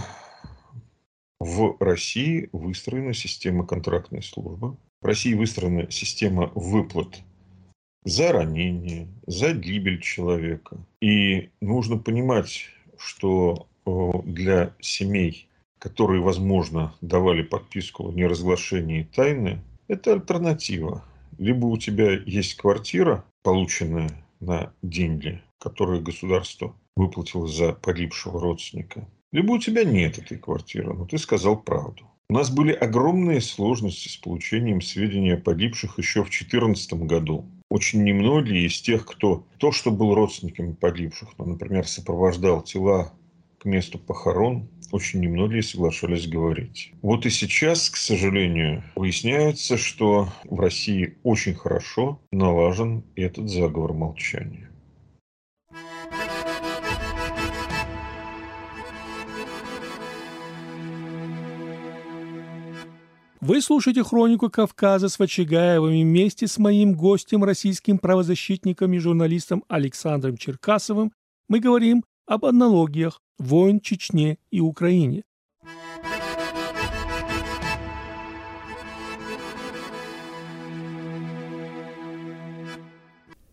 в 1.39 1.77
России 1.79 2.49
выстроена 2.51 3.13
система 3.13 3.65
контрактной 3.65 4.23
службы. 4.23 4.75
В 5.01 5.05
России 5.05 5.33
выстроена 5.33 5.89
система 5.91 6.51
выплат 6.55 7.21
за 8.03 8.31
ранение, 8.31 9.07
за 9.27 9.53
гибель 9.53 10.01
человека. 10.01 10.77
И 11.01 11.49
нужно 11.61 11.97
понимать, 11.97 12.69
что 12.97 13.67
э, 13.85 14.11
для 14.25 14.73
семей, 14.79 15.47
которые, 15.79 16.21
возможно, 16.21 16.95
давали 17.01 17.43
подписку 17.43 18.09
о 18.09 18.13
неразглашении 18.13 19.03
тайны, 19.03 19.61
это 19.87 20.13
альтернатива. 20.13 21.03
Либо 21.37 21.67
у 21.67 21.77
тебя 21.77 22.11
есть 22.13 22.55
квартира, 22.55 23.23
полученная 23.43 24.09
на 24.39 24.73
деньги, 24.81 25.41
которые 25.59 26.01
государство 26.01 26.75
выплатило 26.95 27.47
за 27.47 27.73
погибшего 27.73 28.39
родственника. 28.39 29.07
Либо 29.31 29.53
у 29.53 29.59
тебя 29.59 29.83
нет 29.83 30.17
этой 30.17 30.37
квартиры, 30.37 30.93
но 30.93 31.05
ты 31.05 31.17
сказал 31.17 31.61
правду. 31.61 32.03
У 32.29 32.33
нас 32.33 32.49
были 32.49 32.73
огромные 32.73 33.39
сложности 33.39 34.09
с 34.09 34.17
получением 34.17 34.81
сведений 34.81 35.31
о 35.31 35.37
погибших 35.37 35.97
еще 35.97 36.21
в 36.21 36.29
2014 36.29 36.93
году. 37.05 37.45
Очень 37.69 38.03
немногие 38.03 38.65
из 38.65 38.81
тех, 38.81 39.05
кто 39.05 39.45
то, 39.57 39.71
что 39.71 39.91
был 39.91 40.13
родственниками 40.13 40.73
погибших, 40.73 41.29
ну, 41.37 41.45
например, 41.45 41.87
сопровождал 41.87 42.63
тела 42.63 43.13
к 43.59 43.65
месту 43.65 43.97
похорон, 43.97 44.69
очень 44.91 45.19
немногие 45.19 45.63
соглашались 45.63 46.27
говорить. 46.27 46.93
Вот 47.01 47.25
и 47.25 47.29
сейчас, 47.29 47.89
к 47.89 47.97
сожалению, 47.97 48.83
выясняется, 48.95 49.77
что 49.77 50.29
в 50.45 50.59
России 50.59 51.17
очень 51.23 51.55
хорошо 51.55 52.21
налажен 52.31 53.03
этот 53.15 53.49
заговор 53.49 53.93
молчания. 53.93 54.69
Вы 63.39 63.61
слушаете 63.61 64.03
«Хронику 64.03 64.49
Кавказа» 64.49 65.07
с 65.07 65.19
Вачигаевым 65.19 65.91
вместе 65.91 66.47
с 66.47 66.57
моим 66.57 66.93
гостем, 66.95 67.45
российским 67.45 67.97
правозащитником 67.97 68.91
и 68.91 68.97
журналистом 68.97 69.63
Александром 69.69 70.35
Черкасовым. 70.35 71.13
Мы 71.47 71.61
говорим 71.61 72.03
об 72.25 72.43
аналогиях 72.43 73.21
войн 73.37 73.79
Чечне 73.79 74.37
и 74.51 74.59
Украине. 74.59 75.23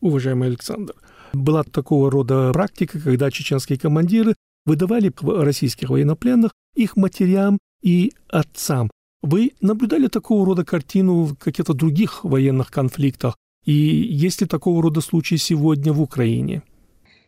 Уважаемый 0.00 0.48
Александр, 0.48 0.94
была 1.32 1.62
такого 1.64 2.10
рода 2.10 2.52
практика, 2.52 3.00
когда 3.00 3.30
чеченские 3.30 3.78
командиры 3.78 4.34
выдавали 4.66 5.12
российских 5.22 5.88
военнопленных 5.88 6.52
их 6.74 6.96
матерям 6.96 7.58
и 7.82 8.12
отцам. 8.28 8.90
Вы 9.22 9.52
наблюдали 9.60 10.08
такого 10.08 10.44
рода 10.44 10.64
картину 10.64 11.22
в 11.22 11.36
каких-то 11.36 11.72
других 11.72 12.24
военных 12.24 12.70
конфликтах? 12.70 13.36
И 13.64 13.72
есть 13.72 14.42
ли 14.42 14.46
такого 14.46 14.82
рода 14.82 15.00
случаи 15.00 15.36
сегодня 15.36 15.92
в 15.92 16.02
Украине? 16.02 16.62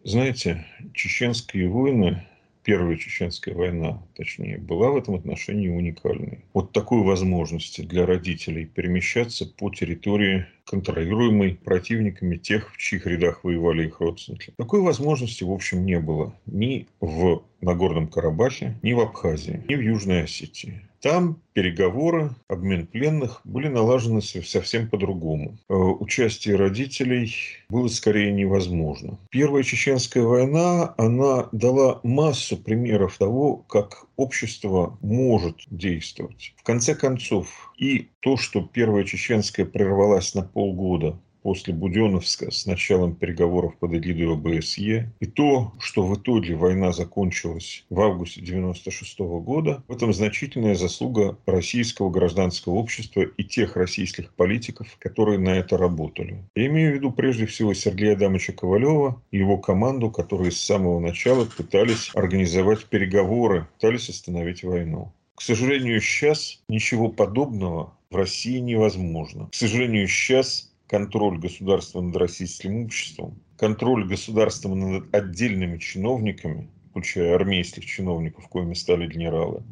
Знаете, 0.04 0.66
чеченские 0.92 1.68
войны 1.68 2.26
Первая 2.66 2.96
чеченская 2.96 3.54
война, 3.54 4.02
точнее, 4.16 4.58
была 4.58 4.90
в 4.90 4.96
этом 4.96 5.14
отношении 5.14 5.68
уникальной. 5.68 6.40
Вот 6.52 6.72
такой 6.72 7.04
возможности 7.04 7.82
для 7.82 8.04
родителей 8.06 8.64
перемещаться 8.64 9.46
по 9.46 9.70
территории, 9.70 10.46
контролируемой 10.64 11.54
противниками 11.54 12.36
тех, 12.36 12.74
в 12.74 12.76
чьих 12.76 13.06
рядах 13.06 13.44
воевали 13.44 13.86
их 13.86 14.00
родственники. 14.00 14.52
Такой 14.56 14.80
возможности, 14.80 15.44
в 15.44 15.52
общем, 15.52 15.86
не 15.86 16.00
было 16.00 16.34
ни 16.46 16.88
в 16.98 17.44
Нагорном 17.60 18.08
Карабахе, 18.08 18.76
ни 18.82 18.94
в 18.94 18.98
Абхазии, 18.98 19.62
ни 19.68 19.76
в 19.76 19.80
Южной 19.80 20.24
Осетии. 20.24 20.80
Там 21.00 21.40
переговоры, 21.52 22.30
обмен 22.48 22.86
пленных 22.86 23.40
были 23.44 23.68
налажены 23.68 24.20
совсем 24.22 24.88
по-другому. 24.88 25.56
Э, 25.68 25.74
участие 25.74 26.56
родителей 26.56 27.34
было 27.68 27.88
скорее 27.88 28.32
невозможно. 28.32 29.18
Первая 29.30 29.62
чеченская 29.62 30.22
война, 30.22 30.94
она 30.98 31.48
дала 31.52 32.00
массу 32.02 32.56
примеров 32.56 33.18
того, 33.18 33.56
как 33.56 34.06
общество 34.16 34.98
может 35.00 35.62
действовать. 35.70 36.54
В 36.56 36.62
конце 36.62 36.94
концов, 36.94 37.72
и 37.78 38.08
то, 38.20 38.36
что 38.36 38.62
первая 38.62 39.04
чеченская 39.04 39.66
прервалась 39.66 40.34
на 40.34 40.42
полгода 40.42 41.18
после 41.46 41.72
Буденовска 41.72 42.50
с 42.50 42.66
началом 42.66 43.14
переговоров 43.14 43.76
под 43.78 43.94
эгидой 43.94 44.32
ОБСЕ, 44.32 45.12
и 45.20 45.26
то, 45.26 45.72
что 45.78 46.04
в 46.04 46.18
итоге 46.18 46.56
война 46.56 46.90
закончилась 46.90 47.84
в 47.88 48.00
августе 48.00 48.40
1996 48.40 49.20
года, 49.44 49.84
в 49.86 49.92
этом 49.92 50.12
значительная 50.12 50.74
заслуга 50.74 51.38
российского 51.46 52.10
гражданского 52.10 52.74
общества 52.74 53.20
и 53.20 53.44
тех 53.44 53.76
российских 53.76 54.34
политиков, 54.34 54.88
которые 54.98 55.38
на 55.38 55.50
это 55.50 55.78
работали. 55.78 56.42
Я 56.56 56.66
имею 56.66 56.90
в 56.90 56.94
виду 56.96 57.12
прежде 57.12 57.46
всего 57.46 57.74
Сергея 57.74 58.14
Адамовича 58.14 58.52
Ковалева 58.52 59.22
и 59.30 59.38
его 59.38 59.56
команду, 59.56 60.10
которые 60.10 60.50
с 60.50 60.60
самого 60.60 60.98
начала 60.98 61.44
пытались 61.44 62.10
организовать 62.12 62.86
переговоры, 62.86 63.68
пытались 63.76 64.08
остановить 64.08 64.64
войну. 64.64 65.12
К 65.36 65.42
сожалению, 65.42 66.00
сейчас 66.00 66.60
ничего 66.68 67.08
подобного 67.08 67.92
в 68.10 68.16
России 68.16 68.58
невозможно. 68.58 69.48
К 69.52 69.54
сожалению, 69.54 70.08
сейчас 70.08 70.72
контроль 70.88 71.38
государства 71.38 72.00
над 72.00 72.16
российским 72.16 72.84
обществом, 72.84 73.38
контроль 73.56 74.06
государства 74.06 74.74
над 74.74 75.14
отдельными 75.14 75.78
чиновниками, 75.78 76.68
включая 76.90 77.34
армейских 77.34 77.84
чиновников, 77.84 78.48
коими 78.48 78.74
стали 78.74 79.06
генералы, 79.06 79.62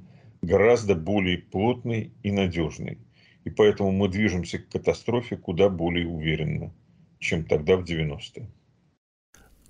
гораздо 0.42 0.94
более 0.94 1.38
плотный 1.38 2.12
и 2.23 2.30
надежный. 2.30 2.99
И 3.44 3.50
поэтому 3.50 3.92
мы 3.92 4.09
движемся 4.09 4.59
к 4.59 4.68
катастрофе 4.68 5.37
куда 5.37 5.68
более 5.68 6.06
уверенно, 6.06 6.73
чем 7.18 7.44
тогда 7.44 7.76
в 7.76 7.85
90-е. 7.85 8.49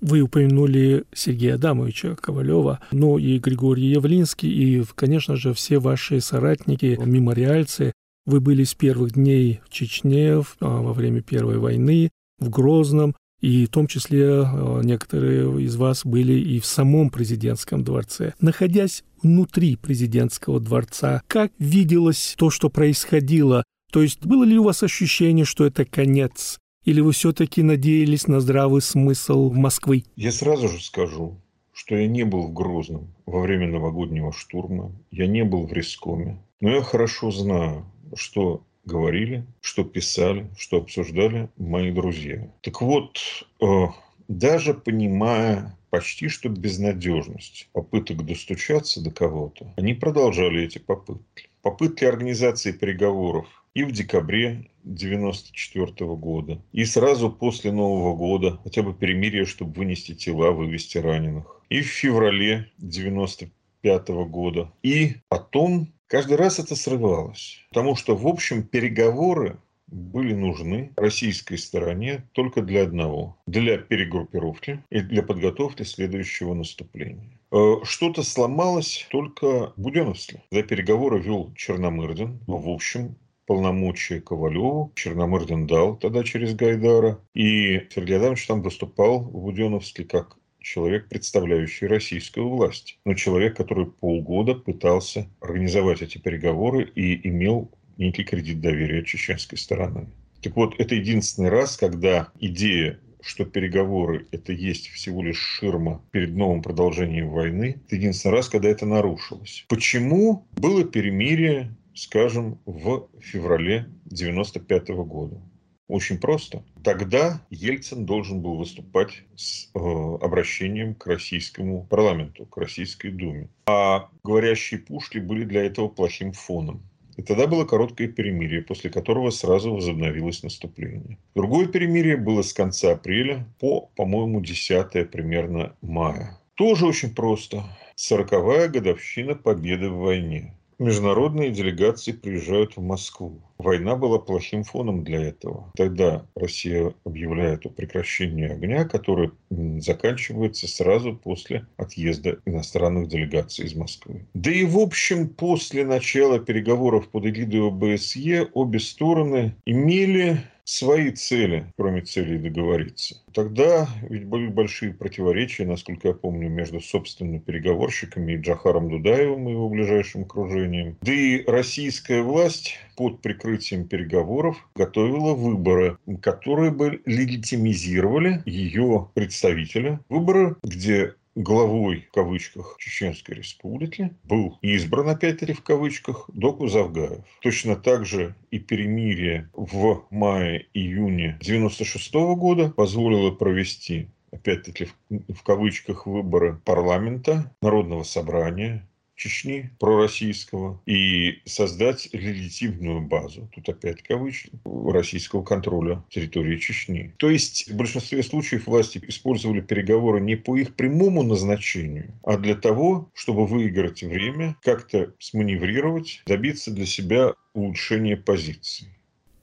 Вы 0.01 0.21
упомянули 0.21 1.05
Сергея 1.13 1.55
Адамовича 1.55 2.15
Ковалева, 2.15 2.79
ну 2.91 3.17
и 3.17 3.39
Григорий 3.39 3.85
Явлинский, 3.85 4.49
и, 4.49 4.83
конечно 4.93 5.35
же, 5.35 5.53
все 5.53 5.79
ваши 5.79 6.19
соратники, 6.19 6.99
мемориальцы, 7.03 7.93
вы 8.25 8.41
были 8.41 8.63
с 8.63 8.73
первых 8.73 9.13
дней 9.13 9.61
в 9.65 9.69
Чечне 9.69 10.33
а, 10.33 10.43
во 10.59 10.93
время 10.93 11.21
Первой 11.21 11.57
войны, 11.57 12.09
в 12.39 12.49
Грозном, 12.49 13.15
и 13.41 13.65
в 13.65 13.69
том 13.69 13.87
числе 13.87 14.41
а, 14.43 14.81
некоторые 14.81 15.63
из 15.63 15.75
вас 15.75 16.05
были 16.05 16.33
и 16.33 16.59
в 16.59 16.65
самом 16.65 17.09
президентском 17.09 17.83
дворце. 17.83 18.33
Находясь 18.39 19.03
внутри 19.21 19.75
президентского 19.75 20.59
дворца, 20.59 21.21
как 21.27 21.51
виделось 21.59 22.35
то, 22.37 22.49
что 22.49 22.69
происходило? 22.69 23.63
То 23.91 24.01
есть 24.01 24.25
было 24.25 24.43
ли 24.43 24.57
у 24.57 24.63
вас 24.63 24.83
ощущение, 24.83 25.45
что 25.45 25.65
это 25.65 25.85
конец? 25.85 26.59
Или 26.83 27.01
вы 27.01 27.13
все-таки 27.13 27.63
надеялись 27.63 28.27
на 28.27 28.39
здравый 28.39 28.81
смысл 28.81 29.51
Москвы? 29.51 30.03
Я 30.15 30.31
сразу 30.31 30.67
же 30.69 30.81
скажу, 30.81 31.39
что 31.73 31.95
я 31.95 32.07
не 32.07 32.23
был 32.23 32.47
в 32.47 32.53
Грозном 32.53 33.13
во 33.25 33.41
время 33.41 33.67
новогоднего 33.67 34.31
штурма, 34.31 34.91
я 35.11 35.27
не 35.27 35.43
был 35.43 35.65
в 35.65 35.73
Рискоме. 35.73 36.41
Но 36.61 36.69
я 36.69 36.81
хорошо 36.81 37.31
знаю, 37.31 37.85
что 38.15 38.63
говорили, 38.85 39.45
что 39.61 39.83
писали, 39.83 40.49
что 40.57 40.77
обсуждали 40.77 41.49
мои 41.57 41.91
друзья. 41.91 42.49
Так 42.61 42.81
вот, 42.81 43.19
э, 43.61 43.85
даже 44.27 44.73
понимая 44.73 45.77
почти 45.89 46.27
что 46.27 46.49
безнадежность 46.49 47.69
попыток 47.71 48.25
достучаться 48.25 49.01
до 49.01 49.11
кого-то, 49.11 49.73
они 49.77 49.93
продолжали 49.93 50.63
эти 50.63 50.77
попытки. 50.77 51.49
Попытки 51.61 52.03
организации 52.03 52.73
переговоров 52.73 53.47
и 53.73 53.83
в 53.83 53.91
декабре 53.91 54.69
1994 54.83 56.15
года, 56.15 56.61
и 56.71 56.85
сразу 56.85 57.31
после 57.31 57.71
Нового 57.71 58.15
года, 58.15 58.59
хотя 58.63 58.83
бы 58.83 58.93
перемирие, 58.93 59.45
чтобы 59.45 59.73
вынести 59.73 60.13
тела, 60.13 60.51
вывести 60.51 60.97
раненых, 60.97 61.61
и 61.69 61.81
в 61.81 61.87
феврале 61.87 62.69
1995 62.77 64.09
года, 64.29 64.71
и 64.83 65.15
потом 65.27 65.94
Каждый 66.07 66.37
раз 66.37 66.59
это 66.59 66.75
срывалось, 66.75 67.65
потому 67.69 67.95
что, 67.95 68.15
в 68.15 68.27
общем, 68.27 68.63
переговоры 68.63 69.57
были 69.87 70.33
нужны 70.33 70.91
российской 70.97 71.57
стороне 71.57 72.27
только 72.33 72.61
для 72.61 72.83
одного– 72.83 73.37
для 73.47 73.77
перегруппировки 73.77 74.83
и 74.89 75.01
для 75.01 75.23
подготовки 75.23 75.83
следующего 75.83 76.53
наступления. 76.53 77.39
Э, 77.51 77.77
что-то 77.83 78.23
сломалось 78.23 79.07
только 79.09 79.73
в 79.75 79.81
Буденовске. 79.81 80.43
За 80.51 80.63
переговоры 80.63 81.19
вел 81.19 81.53
Черномырдин. 81.55 82.39
В 82.47 82.69
общем, 82.69 83.15
полномочия 83.45 84.21
Ковалеву. 84.21 84.91
Черномырдин 84.95 85.67
дал 85.67 85.95
тогда 85.97 86.23
через 86.23 86.55
Гайдара. 86.55 87.19
И 87.33 87.81
Сергей 87.93 88.17
Адамович 88.17 88.47
там 88.47 88.61
выступал 88.61 89.19
в 89.19 89.41
Буденовске 89.41 90.03
как 90.03 90.37
человек, 90.65 91.07
представляющий 91.07 91.87
российскую 91.87 92.49
власть, 92.49 92.97
но 93.05 93.13
человек, 93.13 93.55
который 93.55 93.85
полгода 93.85 94.55
пытался 94.55 95.29
организовать 95.39 96.01
эти 96.01 96.17
переговоры 96.17 96.83
и 96.95 97.27
имел 97.29 97.71
некий 97.97 98.23
кредит 98.23 98.61
доверия 98.61 99.05
чеченской 99.05 99.57
стороны. 99.57 100.07
Так 100.41 100.55
вот, 100.55 100.75
это 100.79 100.95
единственный 100.95 101.49
раз, 101.49 101.77
когда 101.77 102.29
идея 102.39 102.99
что 103.21 103.43
переговоры– 103.43 104.27
это 104.31 104.53
есть 104.53 104.89
всего 104.89 105.23
лишь 105.23 105.39
ширма 105.39 105.99
перед 106.11 106.35
новым 106.35 106.61
продолжением 106.61 107.29
войны. 107.29 107.81
Это 107.87 107.95
единственный 107.95 108.33
раз, 108.33 108.49
когда 108.49 108.69
это 108.69 108.85
нарушилось. 108.85 109.65
Почему 109.67 110.45
было 110.51 110.83
перемирие, 110.83 111.75
скажем, 111.95 112.59
в 112.67 113.07
феврале 113.21 113.87
1995 114.05 114.89
года? 115.07 115.41
Очень 115.87 116.19
просто. 116.19 116.63
Тогда 116.83 117.45
Ельцин 117.51 118.05
должен 118.05 118.41
был 118.41 118.55
выступать 118.55 119.23
с 119.35 119.69
э, 119.73 119.79
обращением 119.79 120.95
к 120.95 121.05
российскому 121.05 121.83
парламенту, 121.83 122.45
к 122.45 122.57
российской 122.57 123.09
думе. 123.09 123.49
А 123.67 124.09
говорящие 124.23 124.79
пушки 124.79 125.19
были 125.19 125.43
для 125.43 125.63
этого 125.63 125.87
плохим 125.87 126.33
фоном. 126.33 126.81
И 127.17 127.21
тогда 127.21 127.47
было 127.47 127.65
короткое 127.65 128.07
перемирие, 128.07 128.61
после 128.61 128.89
которого 128.89 129.29
сразу 129.29 129.73
возобновилось 129.73 130.43
наступление. 130.43 131.17
Другое 131.33 131.67
перемирие 131.67 132.17
было 132.17 132.41
с 132.41 132.51
конца 132.51 132.91
апреля 132.91 133.47
по, 133.59 133.89
по-моему, 133.95 134.41
10 134.41 135.09
примерно 135.11 135.75
мая. 135.81 136.37
Тоже 136.55 136.87
очень 136.87 137.13
просто. 137.13 137.63
Сороковая 137.95 138.67
годовщина 138.67 139.35
победы 139.35 139.89
в 139.89 139.97
войне. 139.97 140.53
Международные 140.77 141.51
делегации 141.51 142.11
приезжают 142.11 142.75
в 142.75 142.81
Москву. 142.81 143.41
Война 143.57 143.95
была 143.95 144.19
плохим 144.19 144.63
фоном 144.63 145.03
для 145.03 145.21
этого. 145.21 145.71
Тогда 145.77 146.25
Россия 146.35 146.93
объявляет 147.05 147.65
о 147.65 147.69
прекращении 147.69 148.51
огня, 148.51 148.83
который 148.83 149.31
заканчивается 149.49 150.67
сразу 150.67 151.15
после 151.15 151.65
отъезда 151.77 152.39
иностранных 152.45 153.07
делегаций 153.07 153.65
из 153.65 153.75
Москвы. 153.75 154.25
Да 154.33 154.51
и 154.51 154.65
в 154.65 154.77
общем, 154.77 155.29
после 155.29 155.85
начала 155.85 156.39
переговоров 156.39 157.07
под 157.07 157.25
эгидой 157.25 157.67
ОБСЕ 157.67 158.49
обе 158.53 158.79
стороны 158.79 159.55
имели 159.65 160.41
свои 160.65 161.11
цели, 161.11 161.67
кроме 161.77 162.01
целей 162.01 162.37
договориться. 162.39 163.21
Тогда 163.33 163.87
ведь 164.09 164.25
были 164.25 164.47
большие 164.47 164.93
противоречия, 164.93 165.65
насколько 165.65 166.09
я 166.09 166.13
помню, 166.13 166.49
между 166.49 166.81
собственными 166.81 167.39
переговорщиками 167.39 168.33
и 168.33 168.37
Джахаром 168.37 168.89
Дудаевым 168.89 169.47
и 169.47 169.51
его 169.51 169.69
ближайшим 169.69 170.23
окружением. 170.23 170.97
Да 171.01 171.13
и 171.13 171.45
российская 171.45 172.21
власть 172.21 172.77
под 172.97 173.21
прикрытием 173.21 173.87
переговоров 173.87 174.57
готовила 174.75 175.33
выборы, 175.33 175.97
которые 176.21 176.71
бы 176.71 177.01
легитимизировали 177.05 178.41
ее 178.45 179.09
представителя. 179.13 179.99
Выборы, 180.09 180.55
где 180.63 181.13
главой, 181.35 182.07
в 182.09 182.11
кавычках, 182.11 182.77
Чеченской 182.79 183.35
Республики 183.35 184.15
был 184.23 184.57
избран, 184.61 185.09
опять-таки, 185.09 185.53
в 185.53 185.61
кавычках, 185.61 186.29
Доку 186.33 186.67
Завгаев. 186.67 187.25
Точно 187.41 187.75
так 187.75 188.05
же 188.05 188.35
и 188.51 188.59
перемирие 188.59 189.49
в 189.53 190.05
мае-июне 190.09 191.37
96 191.41 192.13
года 192.13 192.69
позволило 192.69 193.31
провести 193.31 194.09
опять-таки 194.31 194.89
в, 195.09 195.43
кавычках 195.43 196.07
выборы 196.07 196.59
парламента, 196.65 197.55
народного 197.61 198.03
собрания, 198.03 198.87
Чечни, 199.15 199.69
пророссийского, 199.79 200.81
и 200.85 201.41
создать 201.45 202.09
легитимную 202.11 203.01
базу, 203.01 203.49
тут 203.53 203.69
опять 203.69 204.01
кавычки, 204.01 204.51
российского 204.65 205.43
контроля 205.43 206.03
территории 206.09 206.57
Чечни. 206.57 207.13
То 207.17 207.29
есть 207.29 207.69
в 207.69 207.75
большинстве 207.75 208.23
случаев 208.23 208.67
власти 208.67 209.01
использовали 209.07 209.61
переговоры 209.61 210.19
не 210.19 210.35
по 210.35 210.57
их 210.57 210.75
прямому 210.75 211.23
назначению, 211.23 212.13
а 212.23 212.37
для 212.37 212.55
того, 212.55 213.09
чтобы 213.13 213.45
выиграть 213.45 214.03
время, 214.03 214.55
как-то 214.61 215.13
сманеврировать, 215.19 216.21
добиться 216.25 216.71
для 216.71 216.85
себя 216.85 217.33
улучшения 217.53 218.17
позиции. 218.17 218.94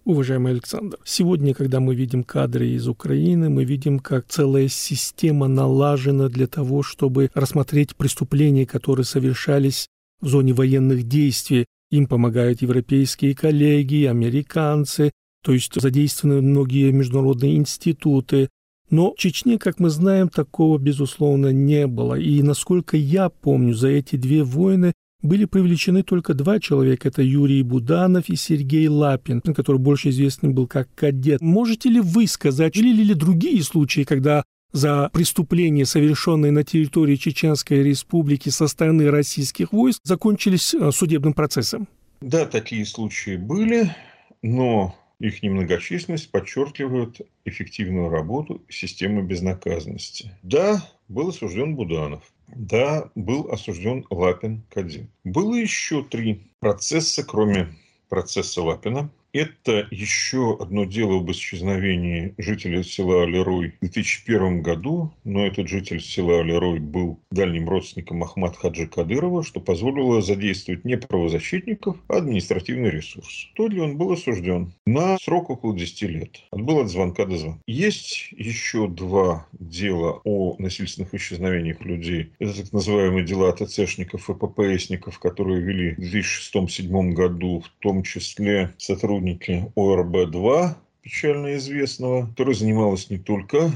Уважаемый 0.04 0.50
Александр, 0.50 0.98
сегодня, 1.04 1.54
когда 1.54 1.78
мы 1.78 1.94
видим 1.94 2.24
кадры 2.24 2.70
из 2.70 2.88
Украины, 2.88 3.48
мы 3.48 3.62
видим, 3.62 4.00
как 4.00 4.26
целая 4.26 4.66
система 4.66 5.46
налажена 5.46 6.28
для 6.28 6.48
того, 6.48 6.82
чтобы 6.82 7.30
рассмотреть 7.34 7.94
преступления, 7.94 8.66
которые 8.66 9.06
совершались 9.06 9.86
в 10.20 10.26
зоне 10.26 10.54
военных 10.54 11.04
действий. 11.04 11.66
Им 11.92 12.08
помогают 12.08 12.62
европейские 12.62 13.36
коллеги, 13.36 14.06
американцы, 14.06 15.12
то 15.44 15.52
есть 15.52 15.80
задействованы 15.80 16.42
многие 16.42 16.90
международные 16.90 17.54
институты. 17.54 18.48
Но 18.90 19.12
в 19.12 19.18
Чечне, 19.18 19.56
как 19.56 19.78
мы 19.78 19.88
знаем, 19.88 20.28
такого, 20.28 20.78
безусловно, 20.78 21.52
не 21.52 21.86
было. 21.86 22.18
И 22.18 22.42
насколько 22.42 22.96
я 22.96 23.28
помню, 23.28 23.72
за 23.72 23.88
эти 23.88 24.16
две 24.16 24.42
войны 24.42 24.94
были 25.22 25.44
привлечены 25.44 26.02
только 26.02 26.34
два 26.34 26.60
человека. 26.60 27.08
Это 27.08 27.22
Юрий 27.22 27.62
Буданов 27.62 28.28
и 28.28 28.36
Сергей 28.36 28.88
Лапин, 28.88 29.40
который 29.40 29.78
больше 29.78 30.10
известен 30.10 30.54
был 30.54 30.66
как 30.66 30.88
кадет. 30.94 31.40
Можете 31.40 31.88
ли 31.88 32.00
вы 32.00 32.26
сказать, 32.26 32.76
были 32.76 33.02
ли 33.02 33.14
другие 33.14 33.62
случаи, 33.62 34.02
когда 34.04 34.44
за 34.72 35.10
преступления, 35.12 35.84
совершенные 35.84 36.50
на 36.50 36.64
территории 36.64 37.16
Чеченской 37.16 37.82
Республики 37.82 38.48
со 38.48 38.66
стороны 38.66 39.10
российских 39.10 39.72
войск, 39.72 40.00
закончились 40.02 40.74
э, 40.74 40.90
судебным 40.92 41.34
процессом? 41.34 41.88
Да, 42.20 42.46
такие 42.46 42.86
случаи 42.86 43.36
были, 43.36 43.94
но 44.42 44.96
их 45.18 45.42
немногочисленность 45.42 46.30
подчеркивает 46.30 47.20
эффективную 47.44 48.08
работу 48.08 48.62
системы 48.68 49.22
безнаказанности. 49.22 50.32
Да, 50.42 50.82
был 51.12 51.28
осужден 51.28 51.76
Буданов. 51.76 52.22
Да, 52.48 53.10
был 53.14 53.50
осужден 53.50 54.06
Лапин 54.10 54.62
Кадин. 54.70 55.10
Было 55.24 55.54
еще 55.54 56.02
три 56.02 56.50
процесса, 56.58 57.22
кроме 57.22 57.68
процесса 58.08 58.62
Лапина. 58.62 59.10
Это 59.32 59.88
еще 59.90 60.58
одно 60.60 60.84
дело 60.84 61.16
об 61.16 61.30
исчезновении 61.30 62.34
жителя 62.36 62.82
села 62.82 63.22
Алерой 63.22 63.72
в 63.80 63.80
2001 63.80 64.60
году, 64.60 65.10
но 65.24 65.46
этот 65.46 65.68
житель 65.68 66.02
села 66.02 66.40
Алерой 66.40 66.80
был 66.80 67.18
дальним 67.30 67.66
родственником 67.66 68.22
Ахмад 68.22 68.58
Хаджи 68.58 68.86
Кадырова, 68.86 69.42
что 69.42 69.60
позволило 69.60 70.20
задействовать 70.20 70.84
не 70.84 70.98
правозащитников, 70.98 71.96
а 72.08 72.18
административный 72.18 72.90
ресурс. 72.90 73.48
То 73.54 73.68
ли 73.68 73.80
он 73.80 73.96
был 73.96 74.12
осужден 74.12 74.74
на 74.84 75.16
срок 75.16 75.48
около 75.48 75.74
10 75.74 76.02
лет. 76.02 76.42
Отбыл 76.50 76.80
от 76.80 76.90
звонка 76.90 77.24
до 77.24 77.38
звонка. 77.38 77.62
Есть 77.66 78.32
еще 78.32 78.86
два 78.86 79.46
дела 79.52 80.20
о 80.24 80.56
насильственных 80.58 81.14
исчезновениях 81.14 81.80
людей. 81.80 82.32
Это 82.38 82.64
так 82.64 82.72
называемые 82.74 83.24
дела 83.24 83.50
ТЦшников 83.52 84.28
и 84.28 84.34
ППСников, 84.34 85.18
которые 85.18 85.62
вели 85.62 85.94
в 85.94 86.00
2006-2007 86.00 87.12
году, 87.12 87.60
в 87.60 87.82
том 87.82 88.02
числе 88.02 88.74
сотрудники 88.76 89.21
сотрудники 89.22 89.70
ОРБ-2, 89.76 90.74
печально 91.02 91.56
известного, 91.56 92.26
которая 92.26 92.54
занималась 92.54 93.08
не 93.10 93.18
только 93.18 93.70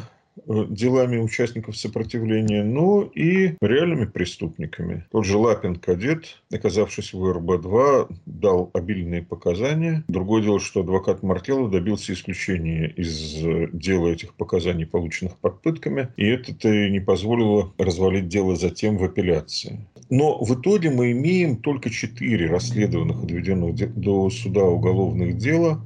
делами 0.47 1.19
участников 1.19 1.77
сопротивления, 1.77 2.63
но 2.63 3.03
и 3.03 3.55
реальными 3.61 4.07
преступниками. 4.07 5.07
Тот 5.11 5.25
же 5.25 5.37
Лапин 5.37 5.77
кадет, 5.77 6.43
оказавшись 6.53 7.13
в 7.13 7.25
РБ-2, 7.25 8.15
дал 8.27 8.71
обильные 8.75 9.23
показания. 9.23 10.05
Другое 10.09 10.43
дело, 10.43 10.61
что 10.61 10.81
адвокат 10.81 11.23
Мартелов 11.23 11.71
добился 11.71 12.13
исключения 12.13 12.89
из 12.89 13.45
э, 13.45 13.69
дела 13.73 14.09
этих 14.09 14.35
показаний, 14.35 14.87
полученных 14.87 15.37
под 15.39 15.63
пытками, 15.63 16.09
и 16.17 16.27
это 16.27 16.89
не 16.89 17.01
позволило 17.01 17.73
развалить 17.79 18.29
дело 18.29 18.57
затем 18.57 18.99
в 18.99 19.05
апелляции. 19.05 19.87
Но 20.11 20.43
в 20.43 20.55
итоге 20.55 20.91
мы 20.91 21.13
имеем 21.13 21.57
только 21.57 21.91
четыре 21.91 22.49
расследованных 22.49 23.25
и 23.25 23.27
доведенных 23.27 23.75
до 23.95 24.31
суда 24.31 24.65
уголовных 24.65 25.37
дела 25.37 25.83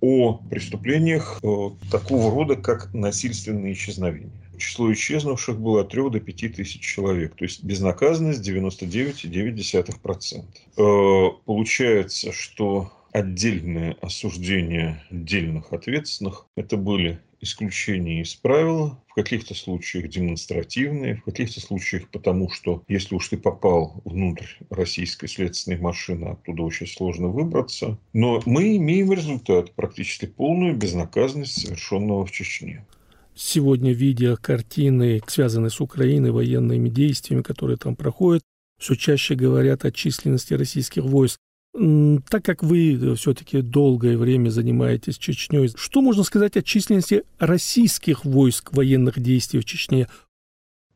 о 0.00 0.34
преступлениях 0.50 1.40
э, 1.42 1.70
такого 1.90 2.30
рода, 2.30 2.56
как 2.56 2.94
насильственные 2.94 3.72
исчезновения. 3.72 4.30
Число 4.56 4.92
исчезнувших 4.92 5.58
было 5.58 5.82
от 5.82 5.90
3 5.90 6.10
до 6.10 6.20
5 6.20 6.56
тысяч 6.56 6.80
человек, 6.80 7.34
то 7.34 7.44
есть 7.44 7.62
безнаказанность 7.64 8.48
99,9%. 8.48 10.44
Э, 10.76 11.28
получается, 11.44 12.32
что 12.32 12.92
отдельное 13.12 13.96
осуждение 14.00 15.02
отдельных 15.10 15.72
ответственных 15.72 16.46
это 16.56 16.76
были 16.76 17.20
исключения 17.40 18.22
из 18.22 18.34
правила, 18.34 19.02
в 19.08 19.14
каких-то 19.14 19.54
случаях 19.54 20.08
демонстративные, 20.08 21.16
в 21.16 21.24
каких-то 21.24 21.60
случаях 21.60 22.08
потому, 22.10 22.50
что 22.50 22.82
если 22.88 23.14
уж 23.14 23.28
ты 23.28 23.36
попал 23.36 24.00
внутрь 24.04 24.46
российской 24.70 25.26
следственной 25.26 25.78
машины, 25.78 26.26
оттуда 26.26 26.62
очень 26.62 26.86
сложно 26.86 27.28
выбраться. 27.28 27.98
Но 28.12 28.42
мы 28.46 28.76
имеем 28.76 29.12
результат, 29.12 29.74
практически 29.74 30.26
полную 30.26 30.76
безнаказанность 30.76 31.60
совершенного 31.60 32.26
в 32.26 32.30
Чечне. 32.30 32.86
Сегодня, 33.34 33.92
видя 33.92 34.36
картины, 34.36 35.20
связанные 35.28 35.70
с 35.70 35.80
Украиной, 35.80 36.32
военными 36.32 36.88
действиями, 36.88 37.42
которые 37.42 37.76
там 37.76 37.94
проходят, 37.94 38.42
все 38.78 38.94
чаще 38.94 39.34
говорят 39.34 39.84
о 39.84 39.92
численности 39.92 40.54
российских 40.54 41.04
войск. 41.04 41.38
Так 41.72 42.44
как 42.44 42.62
вы 42.62 42.94
э, 42.94 43.14
все-таки 43.14 43.60
долгое 43.60 44.16
время 44.16 44.48
занимаетесь 44.50 45.18
Чечней, 45.18 45.68
что 45.76 46.00
можно 46.00 46.24
сказать 46.24 46.56
о 46.56 46.62
численности 46.62 47.22
российских 47.38 48.24
войск 48.24 48.72
военных 48.72 49.20
действий 49.20 49.60
в 49.60 49.64
Чечне? 49.64 50.08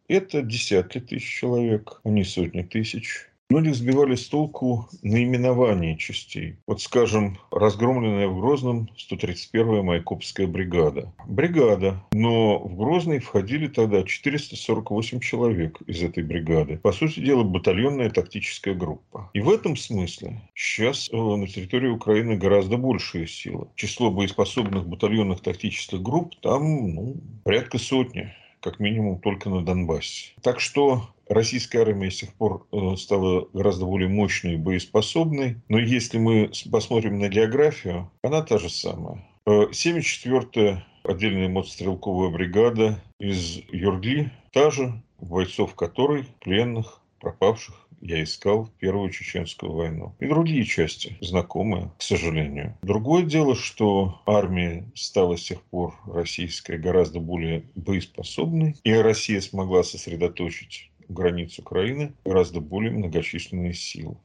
Это 0.09 0.43
десятки 0.43 0.99
тысяч 1.01 1.39
человек, 1.39 2.01
а 2.05 2.09
не 2.09 2.25
сотни 2.25 2.63
тысяч. 2.63 3.29
Многих 3.53 3.75
сбивали 3.75 4.15
с 4.15 4.29
толку 4.29 4.89
наименование 5.03 5.99
частей. 5.99 6.57
Вот, 6.67 6.81
скажем, 6.81 7.37
разгромленная 7.51 8.27
в 8.27 8.41
Грозном 8.41 8.89
131-я 8.97 9.83
Майкопская 9.83 10.47
бригада. 10.47 11.13
Бригада, 11.27 12.03
но 12.13 12.59
в 12.59 12.75
Грозный 12.77 13.19
входили 13.19 13.67
тогда 13.67 14.05
448 14.05 15.21
человек 15.21 15.83
из 15.87 16.03
этой 16.03 16.23
бригады. 16.23 16.79
По 16.79 16.93
сути 16.93 17.21
дела, 17.21 17.43
батальонная 17.43 18.09
тактическая 18.09 18.73
группа. 18.73 19.29
И 19.35 19.41
в 19.41 19.51
этом 19.51 19.77
смысле 19.77 20.41
сейчас 20.55 21.11
э, 21.13 21.15
на 21.15 21.47
территории 21.47 21.89
Украины 21.89 22.39
гораздо 22.39 22.79
большая 22.79 23.27
сила. 23.27 23.69
Число 23.75 24.11
боеспособных 24.11 24.89
батальонных 24.89 25.43
тактических 25.43 26.01
групп 26.01 26.37
там 26.41 26.95
ну, 26.95 27.17
порядка 27.45 27.77
сотни 27.77 28.33
как 28.63 28.79
минимум 28.79 29.19
только 29.19 29.51
на 29.51 29.65
Донбассе. 29.65 30.33
Так 30.41 30.61
что 30.61 31.09
российская 31.33 31.81
армия 31.81 32.11
с 32.11 32.19
тех 32.19 32.35
пор 32.35 32.67
э, 32.73 32.97
стала 32.97 33.49
гораздо 33.53 33.87
более 33.87 34.09
мощной 34.09 34.55
и 34.55 34.59
боеспособной. 34.59 35.57
Но 35.69 35.79
если 35.79 36.19
мы 36.19 36.51
посмотрим 36.71 37.19
на 37.19 37.29
географию, 37.29 38.11
она 38.23 38.43
та 38.43 38.59
же 38.59 38.69
самая. 38.69 39.27
74-я 39.47 40.85
э, 41.05 41.11
отдельная 41.11 41.49
мотострелковая 41.49 42.31
бригада 42.31 43.03
из 43.19 43.61
Юргли, 43.71 44.31
та 44.53 44.71
же, 44.71 45.03
бойцов 45.21 45.75
которой, 45.75 46.27
пленных, 46.41 47.01
пропавших, 47.21 47.89
я 48.03 48.23
искал 48.23 48.65
в 48.65 48.71
Первую 48.73 49.11
Чеченскую 49.11 49.73
войну. 49.73 50.15
И 50.19 50.27
другие 50.27 50.65
части 50.65 51.17
знакомые, 51.21 51.93
к 51.99 52.03
сожалению. 52.03 52.77
Другое 52.83 53.23
дело, 53.23 53.55
что 53.55 54.21
армия 54.27 54.91
стала 54.95 55.37
с 55.37 55.45
тех 55.45 55.63
пор 55.63 55.95
российская 56.07 56.79
гораздо 56.79 57.21
более 57.21 57.65
боеспособной, 57.77 58.75
и 58.83 58.93
Россия 58.93 59.41
смогла 59.41 59.85
сосредоточить 59.85 60.91
границ 61.09 61.59
Украины 61.59 62.13
гораздо 62.25 62.61
более 62.61 62.93
многочисленные 62.93 63.75
силы. 63.75 64.17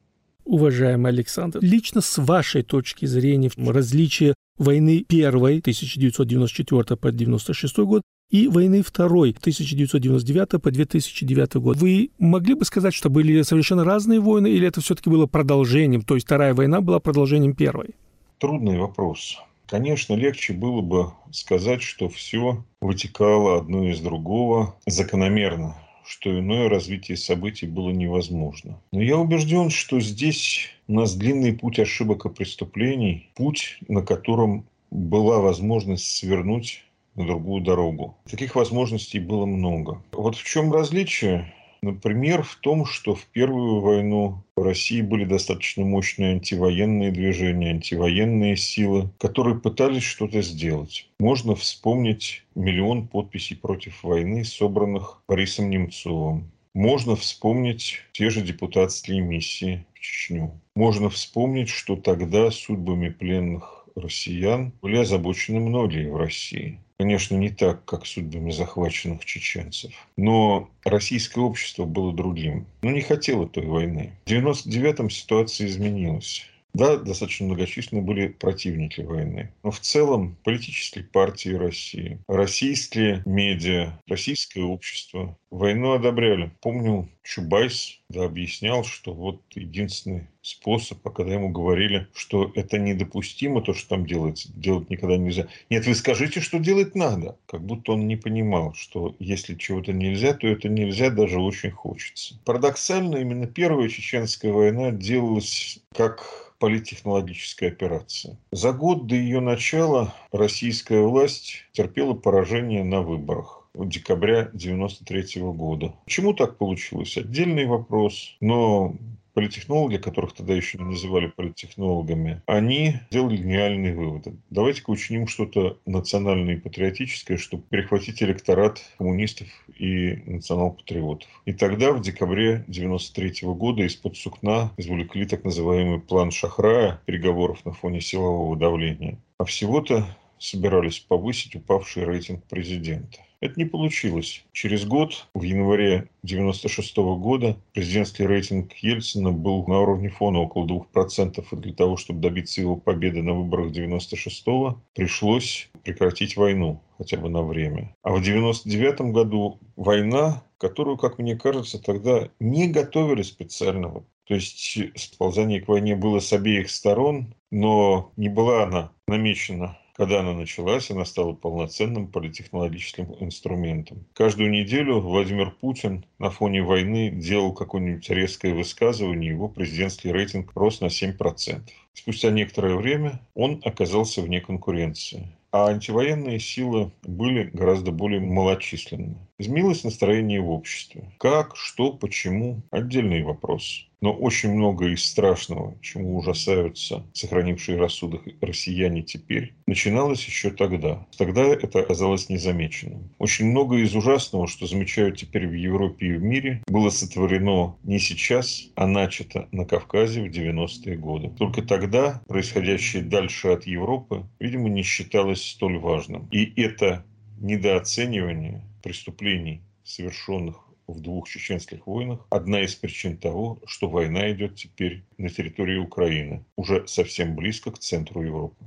Уважаемый 0.45 1.11
Александр, 1.11 1.59
лично 1.61 2.01
с 2.01 2.17
вашей 2.17 2.63
точки 2.63 3.05
зрения 3.05 3.51
различия 3.57 4.33
войны 4.57 5.03
первой 5.07 5.59
1994 5.59 6.83
по 6.95 7.09
1996 7.09 7.77
год 7.79 8.01
и 8.29 8.47
войны 8.47 8.81
второй 8.81 9.31
1999 9.31 10.61
по 10.61 10.71
2009 10.71 11.55
год. 11.55 11.77
Вы 11.77 12.11
могли 12.17 12.55
бы 12.55 12.65
сказать, 12.65 12.93
что 12.93 13.09
были 13.09 13.41
совершенно 13.41 13.83
разные 13.83 14.19
войны, 14.19 14.47
или 14.47 14.67
это 14.67 14.81
все-таки 14.81 15.09
было 15.09 15.25
продолжением, 15.25 16.01
то 16.01 16.15
есть 16.15 16.25
вторая 16.25 16.53
война 16.53 16.81
была 16.81 16.99
продолжением 16.99 17.53
первой? 17.53 17.95
Трудный 18.39 18.77
вопрос. 18.77 19.37
Конечно, 19.67 20.13
легче 20.13 20.53
было 20.53 20.81
бы 20.81 21.11
сказать, 21.31 21.81
что 21.81 22.07
все 22.07 22.63
вытекало 22.79 23.57
одно 23.57 23.83
из 23.89 23.99
другого 23.99 24.75
закономерно, 24.85 25.75
что 26.07 26.37
иное 26.37 26.69
развитие 26.69 27.17
событий 27.17 27.67
было 27.67 27.89
невозможно. 27.89 28.79
Но 28.91 29.01
я 29.01 29.17
убежден, 29.17 29.69
что 29.69 29.99
здесь 29.99 30.69
у 30.87 30.93
нас 30.93 31.15
длинный 31.15 31.53
путь 31.53 31.79
ошибок 31.79 32.25
и 32.25 32.29
преступлений, 32.29 33.29
путь, 33.35 33.77
на 33.87 34.01
котором 34.01 34.65
была 34.89 35.39
возможность 35.39 36.15
свернуть 36.15 36.83
на 37.15 37.25
другую 37.25 37.61
дорогу. 37.61 38.15
Таких 38.29 38.55
возможностей 38.55 39.19
было 39.19 39.45
много. 39.45 40.01
Вот 40.11 40.35
в 40.35 40.43
чем 40.43 40.71
различие? 40.71 41.53
Например, 41.81 42.43
в 42.43 42.55
том, 42.55 42.85
что 42.85 43.15
в 43.15 43.25
Первую 43.25 43.81
войну 43.81 44.43
в 44.55 44.61
России 44.61 45.01
были 45.01 45.25
достаточно 45.25 45.85
мощные 45.85 46.33
антивоенные 46.33 47.11
движения, 47.11 47.71
антивоенные 47.71 48.57
силы, 48.57 49.09
которые 49.19 49.59
пытались 49.59 50.03
что-то 50.03 50.41
сделать. 50.41 51.09
Можно 51.19 51.55
вспомнить 51.55 52.43
миллион 52.55 53.07
подписей 53.07 53.55
против 53.55 54.03
войны, 54.03 54.43
собранных 54.43 55.21
Борисом 55.27 55.69
Немцовым. 55.69 56.51
Можно 56.73 57.15
вспомнить 57.15 58.01
те 58.11 58.29
же 58.29 58.41
депутатские 58.41 59.21
миссии 59.21 59.85
в 59.93 59.99
Чечню. 59.99 60.59
Можно 60.75 61.09
вспомнить, 61.09 61.69
что 61.69 61.95
тогда 61.95 62.51
судьбами 62.51 63.09
пленных 63.09 63.87
россиян 63.95 64.71
были 64.81 64.97
озабочены 64.97 65.59
многие 65.59 66.09
в 66.09 66.17
России. 66.17 66.79
Конечно, 66.99 67.35
не 67.35 67.49
так, 67.49 67.85
как 67.85 68.07
судьбами 68.07 68.49
захваченных 68.49 69.23
чеченцев. 69.23 69.93
Но 70.15 70.69
российское 70.83 71.41
общество 71.41 71.85
было 71.85 72.11
другим. 72.11 72.65
Ну, 72.81 72.89
не 72.89 73.01
хотело 73.01 73.47
той 73.47 73.67
войны. 73.67 74.13
В 74.25 74.31
99-м 74.31 75.11
ситуация 75.11 75.67
изменилась. 75.67 76.47
Да, 76.73 76.97
достаточно 76.97 77.47
многочисленны 77.47 78.03
были 78.03 78.27
противники 78.27 79.01
войны. 79.01 79.51
Но 79.63 79.71
в 79.71 79.79
целом 79.79 80.37
политические 80.43 81.05
партии 81.05 81.49
России, 81.49 82.19
российские 82.27 83.23
медиа, 83.25 83.99
российское 84.07 84.61
общество 84.61 85.37
войну 85.49 85.93
одобряли. 85.93 86.51
Помню, 86.61 87.09
Чубайс 87.23 87.99
да, 88.09 88.25
объяснял, 88.25 88.83
что 88.83 89.13
вот 89.13 89.41
единственный 89.55 90.27
способ, 90.41 91.05
а 91.05 91.09
когда 91.09 91.33
ему 91.33 91.49
говорили, 91.49 92.07
что 92.13 92.51
это 92.55 92.77
недопустимо, 92.77 93.61
то, 93.61 93.73
что 93.73 93.89
там 93.89 94.05
делается, 94.05 94.49
делать 94.53 94.89
никогда 94.89 95.17
нельзя. 95.17 95.47
Нет, 95.69 95.85
вы 95.85 95.95
скажите, 95.95 96.39
что 96.39 96.59
делать 96.59 96.95
надо. 96.95 97.37
Как 97.47 97.65
будто 97.65 97.93
он 97.93 98.07
не 98.07 98.15
понимал, 98.15 98.73
что 98.73 99.15
если 99.19 99.55
чего-то 99.55 99.93
нельзя, 99.93 100.33
то 100.33 100.47
это 100.47 100.69
нельзя, 100.69 101.09
даже 101.09 101.39
очень 101.39 101.71
хочется. 101.71 102.39
Парадоксально, 102.45 103.17
именно 103.17 103.47
первая 103.47 103.89
чеченская 103.89 104.53
война 104.53 104.91
делалась 104.91 105.79
как 105.93 106.46
политтехнологическая 106.59 107.69
операция. 107.69 108.37
За 108.51 108.73
год 108.73 109.07
до 109.07 109.15
ее 109.15 109.39
начала 109.39 110.13
российская 110.31 111.01
власть 111.01 111.65
терпела 111.71 112.13
поражение 112.13 112.83
на 112.83 113.01
выборах 113.01 113.57
декабря 113.85 114.39
1993 114.39 115.41
года. 115.43 115.93
Почему 116.05 116.33
так 116.33 116.57
получилось? 116.57 117.17
Отдельный 117.17 117.65
вопрос. 117.65 118.35
Но 118.41 118.95
политтехнологи, 119.37 119.97
которых 119.97 120.33
тогда 120.33 120.55
еще 120.55 120.79
не 120.79 120.85
называли 120.85 121.27
политтехнологами, 121.27 122.41
они 122.47 122.95
сделали 123.11 123.37
гениальные 123.37 123.93
выводы. 123.93 124.33
Давайте-ка 124.49 124.89
учиним 124.89 125.27
что-то 125.27 125.77
национальное 125.85 126.55
и 126.55 126.59
патриотическое, 126.59 127.37
чтобы 127.37 127.61
перехватить 127.69 128.23
электорат 128.23 128.81
коммунистов 128.97 129.47
и 129.77 130.23
национал-патриотов. 130.25 131.29
И 131.45 131.53
тогда, 131.53 131.91
в 131.91 132.01
декабре 132.01 132.63
1993 132.67 133.47
года, 133.49 133.83
из-под 133.83 134.17
сукна 134.17 134.71
извлекли 134.75 135.27
так 135.27 135.43
называемый 135.43 135.99
план 135.99 136.31
Шахрая 136.31 136.99
переговоров 137.05 137.63
на 137.63 137.73
фоне 137.73 138.01
силового 138.01 138.57
давления. 138.57 139.19
А 139.37 139.45
всего-то 139.45 140.07
собирались 140.39 140.99
повысить 140.99 141.55
упавший 141.55 142.05
рейтинг 142.05 142.43
президента. 142.45 143.19
Это 143.39 143.53
не 143.59 143.65
получилось. 143.65 144.43
Через 144.51 144.85
год, 144.85 145.27
в 145.33 145.43
январе 145.43 146.09
1996 146.23 146.97
года, 147.19 147.57
президентский 147.73 148.25
рейтинг 148.25 148.73
Ельцина 148.73 149.31
был 149.31 149.65
на 149.67 149.79
уровне 149.79 150.09
фона 150.09 150.39
около 150.39 150.65
2%. 150.65 151.45
И 151.51 151.55
для 151.57 151.73
того, 151.73 151.97
чтобы 151.97 152.21
добиться 152.21 152.61
его 152.61 152.75
победы 152.75 153.21
на 153.21 153.33
выборах 153.33 153.67
1996 153.67 154.81
пришлось 154.95 155.69
прекратить 155.83 156.35
войну 156.35 156.81
хотя 156.97 157.17
бы 157.17 157.29
на 157.29 157.43
время. 157.43 157.95
А 158.01 158.09
в 158.09 158.21
1999 158.21 159.13
году 159.13 159.59
война, 159.75 160.43
которую, 160.57 160.97
как 160.97 161.19
мне 161.19 161.35
кажется, 161.35 161.79
тогда 161.79 162.29
не 162.39 162.67
готовили 162.67 163.21
специального. 163.21 164.03
То 164.27 164.33
есть 164.33 164.79
сползание 164.95 165.61
к 165.61 165.67
войне 165.67 165.95
было 165.95 166.19
с 166.19 166.33
обеих 166.33 166.71
сторон, 166.71 167.35
но 167.51 168.11
не 168.17 168.29
была 168.29 168.63
она 168.63 168.91
намечена 169.07 169.77
когда 169.97 170.19
она 170.19 170.33
началась, 170.33 170.91
она 170.91 171.05
стала 171.05 171.33
полноценным 171.33 172.07
политехнологическим 172.07 173.15
инструментом. 173.19 174.05
Каждую 174.13 174.51
неделю 174.51 175.01
Владимир 175.01 175.51
Путин 175.51 176.05
на 176.19 176.29
фоне 176.29 176.61
войны 176.61 177.09
делал 177.09 177.51
какое-нибудь 177.51 178.07
резкое 178.11 178.53
высказывание, 178.53 179.31
его 179.31 179.49
президентский 179.49 180.11
рейтинг 180.11 180.51
рос 180.55 180.81
на 180.81 180.85
7%. 180.85 181.61
Спустя 181.93 182.29
некоторое 182.29 182.75
время 182.75 183.19
он 183.33 183.59
оказался 183.65 184.21
вне 184.21 184.39
конкуренции 184.39 185.33
а 185.51 185.69
антивоенные 185.69 186.39
силы 186.39 186.91
были 187.03 187.49
гораздо 187.53 187.91
более 187.91 188.19
малочисленны. 188.19 189.15
Изменилось 189.39 189.83
настроение 189.83 190.41
в 190.41 190.51
обществе. 190.51 191.11
Как, 191.17 191.55
что, 191.55 191.93
почему– 191.93 192.61
отдельный 192.71 193.23
вопрос. 193.23 193.87
Но 194.01 194.13
очень 194.13 194.53
многое 194.53 194.93
из 194.93 195.05
страшного, 195.05 195.77
чему 195.81 196.17
ужасаются 196.17 197.05
сохранившие 197.13 197.79
рассудок 197.79 198.23
россияне 198.41 199.01
теперь, 199.01 199.55
начиналось 199.65 200.25
еще 200.25 200.51
тогда. 200.51 201.07
Тогда 201.17 201.43
это 201.43 201.79
оказалось 201.79 202.29
незамеченным. 202.29 203.09
Очень 203.17 203.47
многое 203.47 203.81
из 203.81 203.95
ужасного, 203.95 204.47
что 204.47 204.67
замечают 204.67 205.17
теперь 205.17 205.47
в 205.47 205.53
Европе 205.53 206.07
и 206.07 206.13
в 206.13 206.21
мире, 206.21 206.61
было 206.67 206.89
сотворено 206.89 207.75
не 207.83 207.99
сейчас, 207.99 208.69
а 208.75 208.85
начато 208.85 209.47
на 209.51 209.65
Кавказе 209.65 210.21
в 210.21 210.31
90-е 210.31 210.97
годы. 210.97 211.29
Только 211.29 211.61
тогда 211.61 212.21
происходящее 212.27 213.03
дальше 213.03 213.49
от 213.49 213.65
Европы, 213.65 214.25
видимо, 214.39 214.69
не 214.69 214.83
считалось 214.83 215.43
столь 215.43 215.79
важным. 215.79 216.27
И 216.31 216.61
это 216.61 217.03
недооценивание 217.39 218.63
преступлений, 218.83 219.61
совершенных 219.83 220.66
в 220.87 220.99
двух 221.01 221.27
чеченских 221.27 221.85
войнах 221.85 222.25
одна 222.29 222.61
из 222.61 222.75
причин 222.75 223.17
того, 223.17 223.59
что 223.65 223.89
война 223.89 224.31
идет 224.31 224.55
теперь 224.55 225.03
на 225.17 225.29
территории 225.29 225.77
Украины, 225.77 226.45
уже 226.55 226.87
совсем 226.87 227.35
близко 227.35 227.71
к 227.71 227.79
центру 227.79 228.21
Европы. 228.21 228.65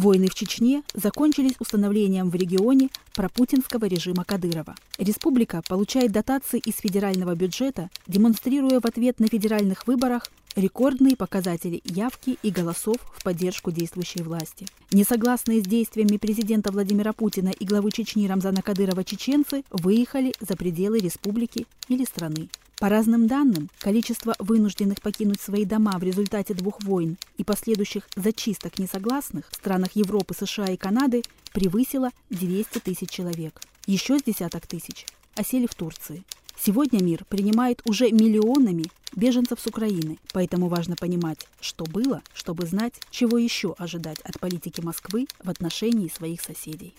Войны 0.00 0.28
в 0.28 0.34
Чечне 0.34 0.82
закончились 0.94 1.56
установлением 1.58 2.30
в 2.30 2.34
регионе 2.34 2.88
пропутинского 3.14 3.84
режима 3.84 4.24
Кадырова. 4.24 4.74
Республика 4.98 5.62
получает 5.68 6.10
дотации 6.10 6.58
из 6.58 6.76
федерального 6.76 7.34
бюджета, 7.34 7.90
демонстрируя 8.06 8.80
в 8.80 8.86
ответ 8.86 9.20
на 9.20 9.26
федеральных 9.26 9.86
выборах 9.86 10.30
рекордные 10.56 11.16
показатели 11.16 11.80
явки 11.84 12.38
и 12.42 12.50
голосов 12.50 12.96
в 13.14 13.22
поддержку 13.22 13.70
действующей 13.70 14.22
власти. 14.22 14.66
Несогласные 14.92 15.62
с 15.62 15.66
действиями 15.66 16.16
президента 16.16 16.72
Владимира 16.72 17.12
Путина 17.12 17.50
и 17.50 17.64
главы 17.64 17.90
Чечни 17.92 18.26
Рамзана 18.26 18.62
Кадырова 18.62 19.04
чеченцы 19.04 19.64
выехали 19.70 20.32
за 20.40 20.56
пределы 20.56 20.98
республики 20.98 21.66
или 21.88 22.04
страны. 22.04 22.48
По 22.80 22.88
разным 22.88 23.26
данным, 23.26 23.68
количество 23.78 24.34
вынужденных 24.38 25.02
покинуть 25.02 25.40
свои 25.40 25.66
дома 25.66 25.98
в 25.98 26.02
результате 26.02 26.54
двух 26.54 26.82
войн 26.82 27.18
и 27.36 27.44
последующих 27.44 28.08
зачисток 28.16 28.78
несогласных 28.78 29.50
в 29.50 29.56
странах 29.56 29.90
Европы, 29.94 30.34
США 30.34 30.64
и 30.66 30.78
Канады 30.78 31.22
превысило 31.52 32.08
200 32.30 32.78
тысяч 32.78 33.10
человек. 33.10 33.60
Еще 33.86 34.18
с 34.18 34.22
десяток 34.22 34.66
тысяч 34.66 35.04
осели 35.34 35.66
в 35.66 35.74
Турции. 35.74 36.24
Сегодня 36.62 37.02
мир 37.02 37.24
принимает 37.26 37.80
уже 37.86 38.10
миллионами 38.10 38.84
беженцев 39.16 39.58
с 39.60 39.66
Украины, 39.66 40.18
поэтому 40.34 40.68
важно 40.68 40.94
понимать, 40.94 41.46
что 41.62 41.84
было, 41.84 42.20
чтобы 42.34 42.66
знать, 42.66 42.92
чего 43.10 43.38
еще 43.38 43.74
ожидать 43.78 44.20
от 44.20 44.38
политики 44.38 44.82
Москвы 44.82 45.26
в 45.42 45.48
отношении 45.48 46.08
своих 46.08 46.42
соседей. 46.42 46.92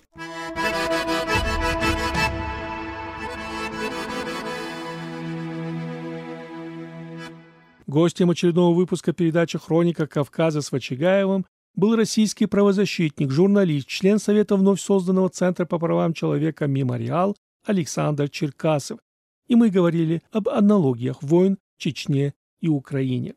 Гостем 7.86 8.32
очередного 8.32 8.74
выпуска 8.74 9.14
передачи 9.14 9.60
«Хроника 9.60 10.08
Кавказа» 10.08 10.62
с 10.62 10.72
Вачигаевым 10.72 11.46
был 11.76 11.96
российский 11.96 12.48
правозащитник, 12.48 13.30
журналист, 13.30 13.88
член 13.88 14.18
Совета 14.18 14.56
вновь 14.56 14.82
созданного 14.82 15.30
Центра 15.30 15.66
по 15.66 15.78
правам 15.78 16.14
человека 16.14 16.66
«Мемориал» 16.66 17.36
Александр 17.64 18.28
Черкасов. 18.28 18.98
И 19.52 19.56
мы 19.56 19.70
говорили 19.70 20.22
об 20.32 20.48
аналогиях 20.48 21.22
войн 21.22 21.58
в 21.76 21.82
Чечне 21.82 22.34
и 22.62 22.70
Украине. 22.70 23.34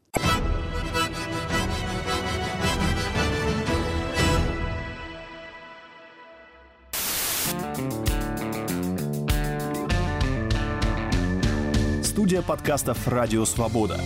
Студия 12.05 12.43
подкастов 12.43 13.09
«Радио 13.09 13.45
Свобода». 13.45 13.99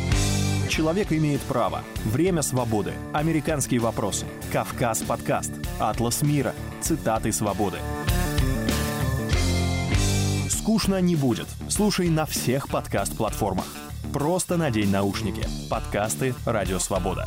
Человек 0.70 1.12
имеет 1.12 1.42
право. 1.42 1.82
Время 2.06 2.40
свободы. 2.40 2.94
Американские 3.12 3.80
вопросы. 3.80 4.24
Кавказ 4.50 5.02
подкаст. 5.02 5.52
Атлас 5.78 6.22
мира. 6.22 6.54
Цитаты 6.80 7.32
свободы. 7.32 7.78
Скучно 10.68 11.00
не 11.00 11.16
будет. 11.16 11.48
Слушай 11.70 12.10
на 12.10 12.26
всех 12.26 12.68
подкаст-платформах. 12.68 13.64
Просто 14.12 14.58
надень 14.58 14.90
наушники. 14.90 15.48
Подкасты 15.70 16.34
«Радио 16.44 16.78
Свобода». 16.78 17.24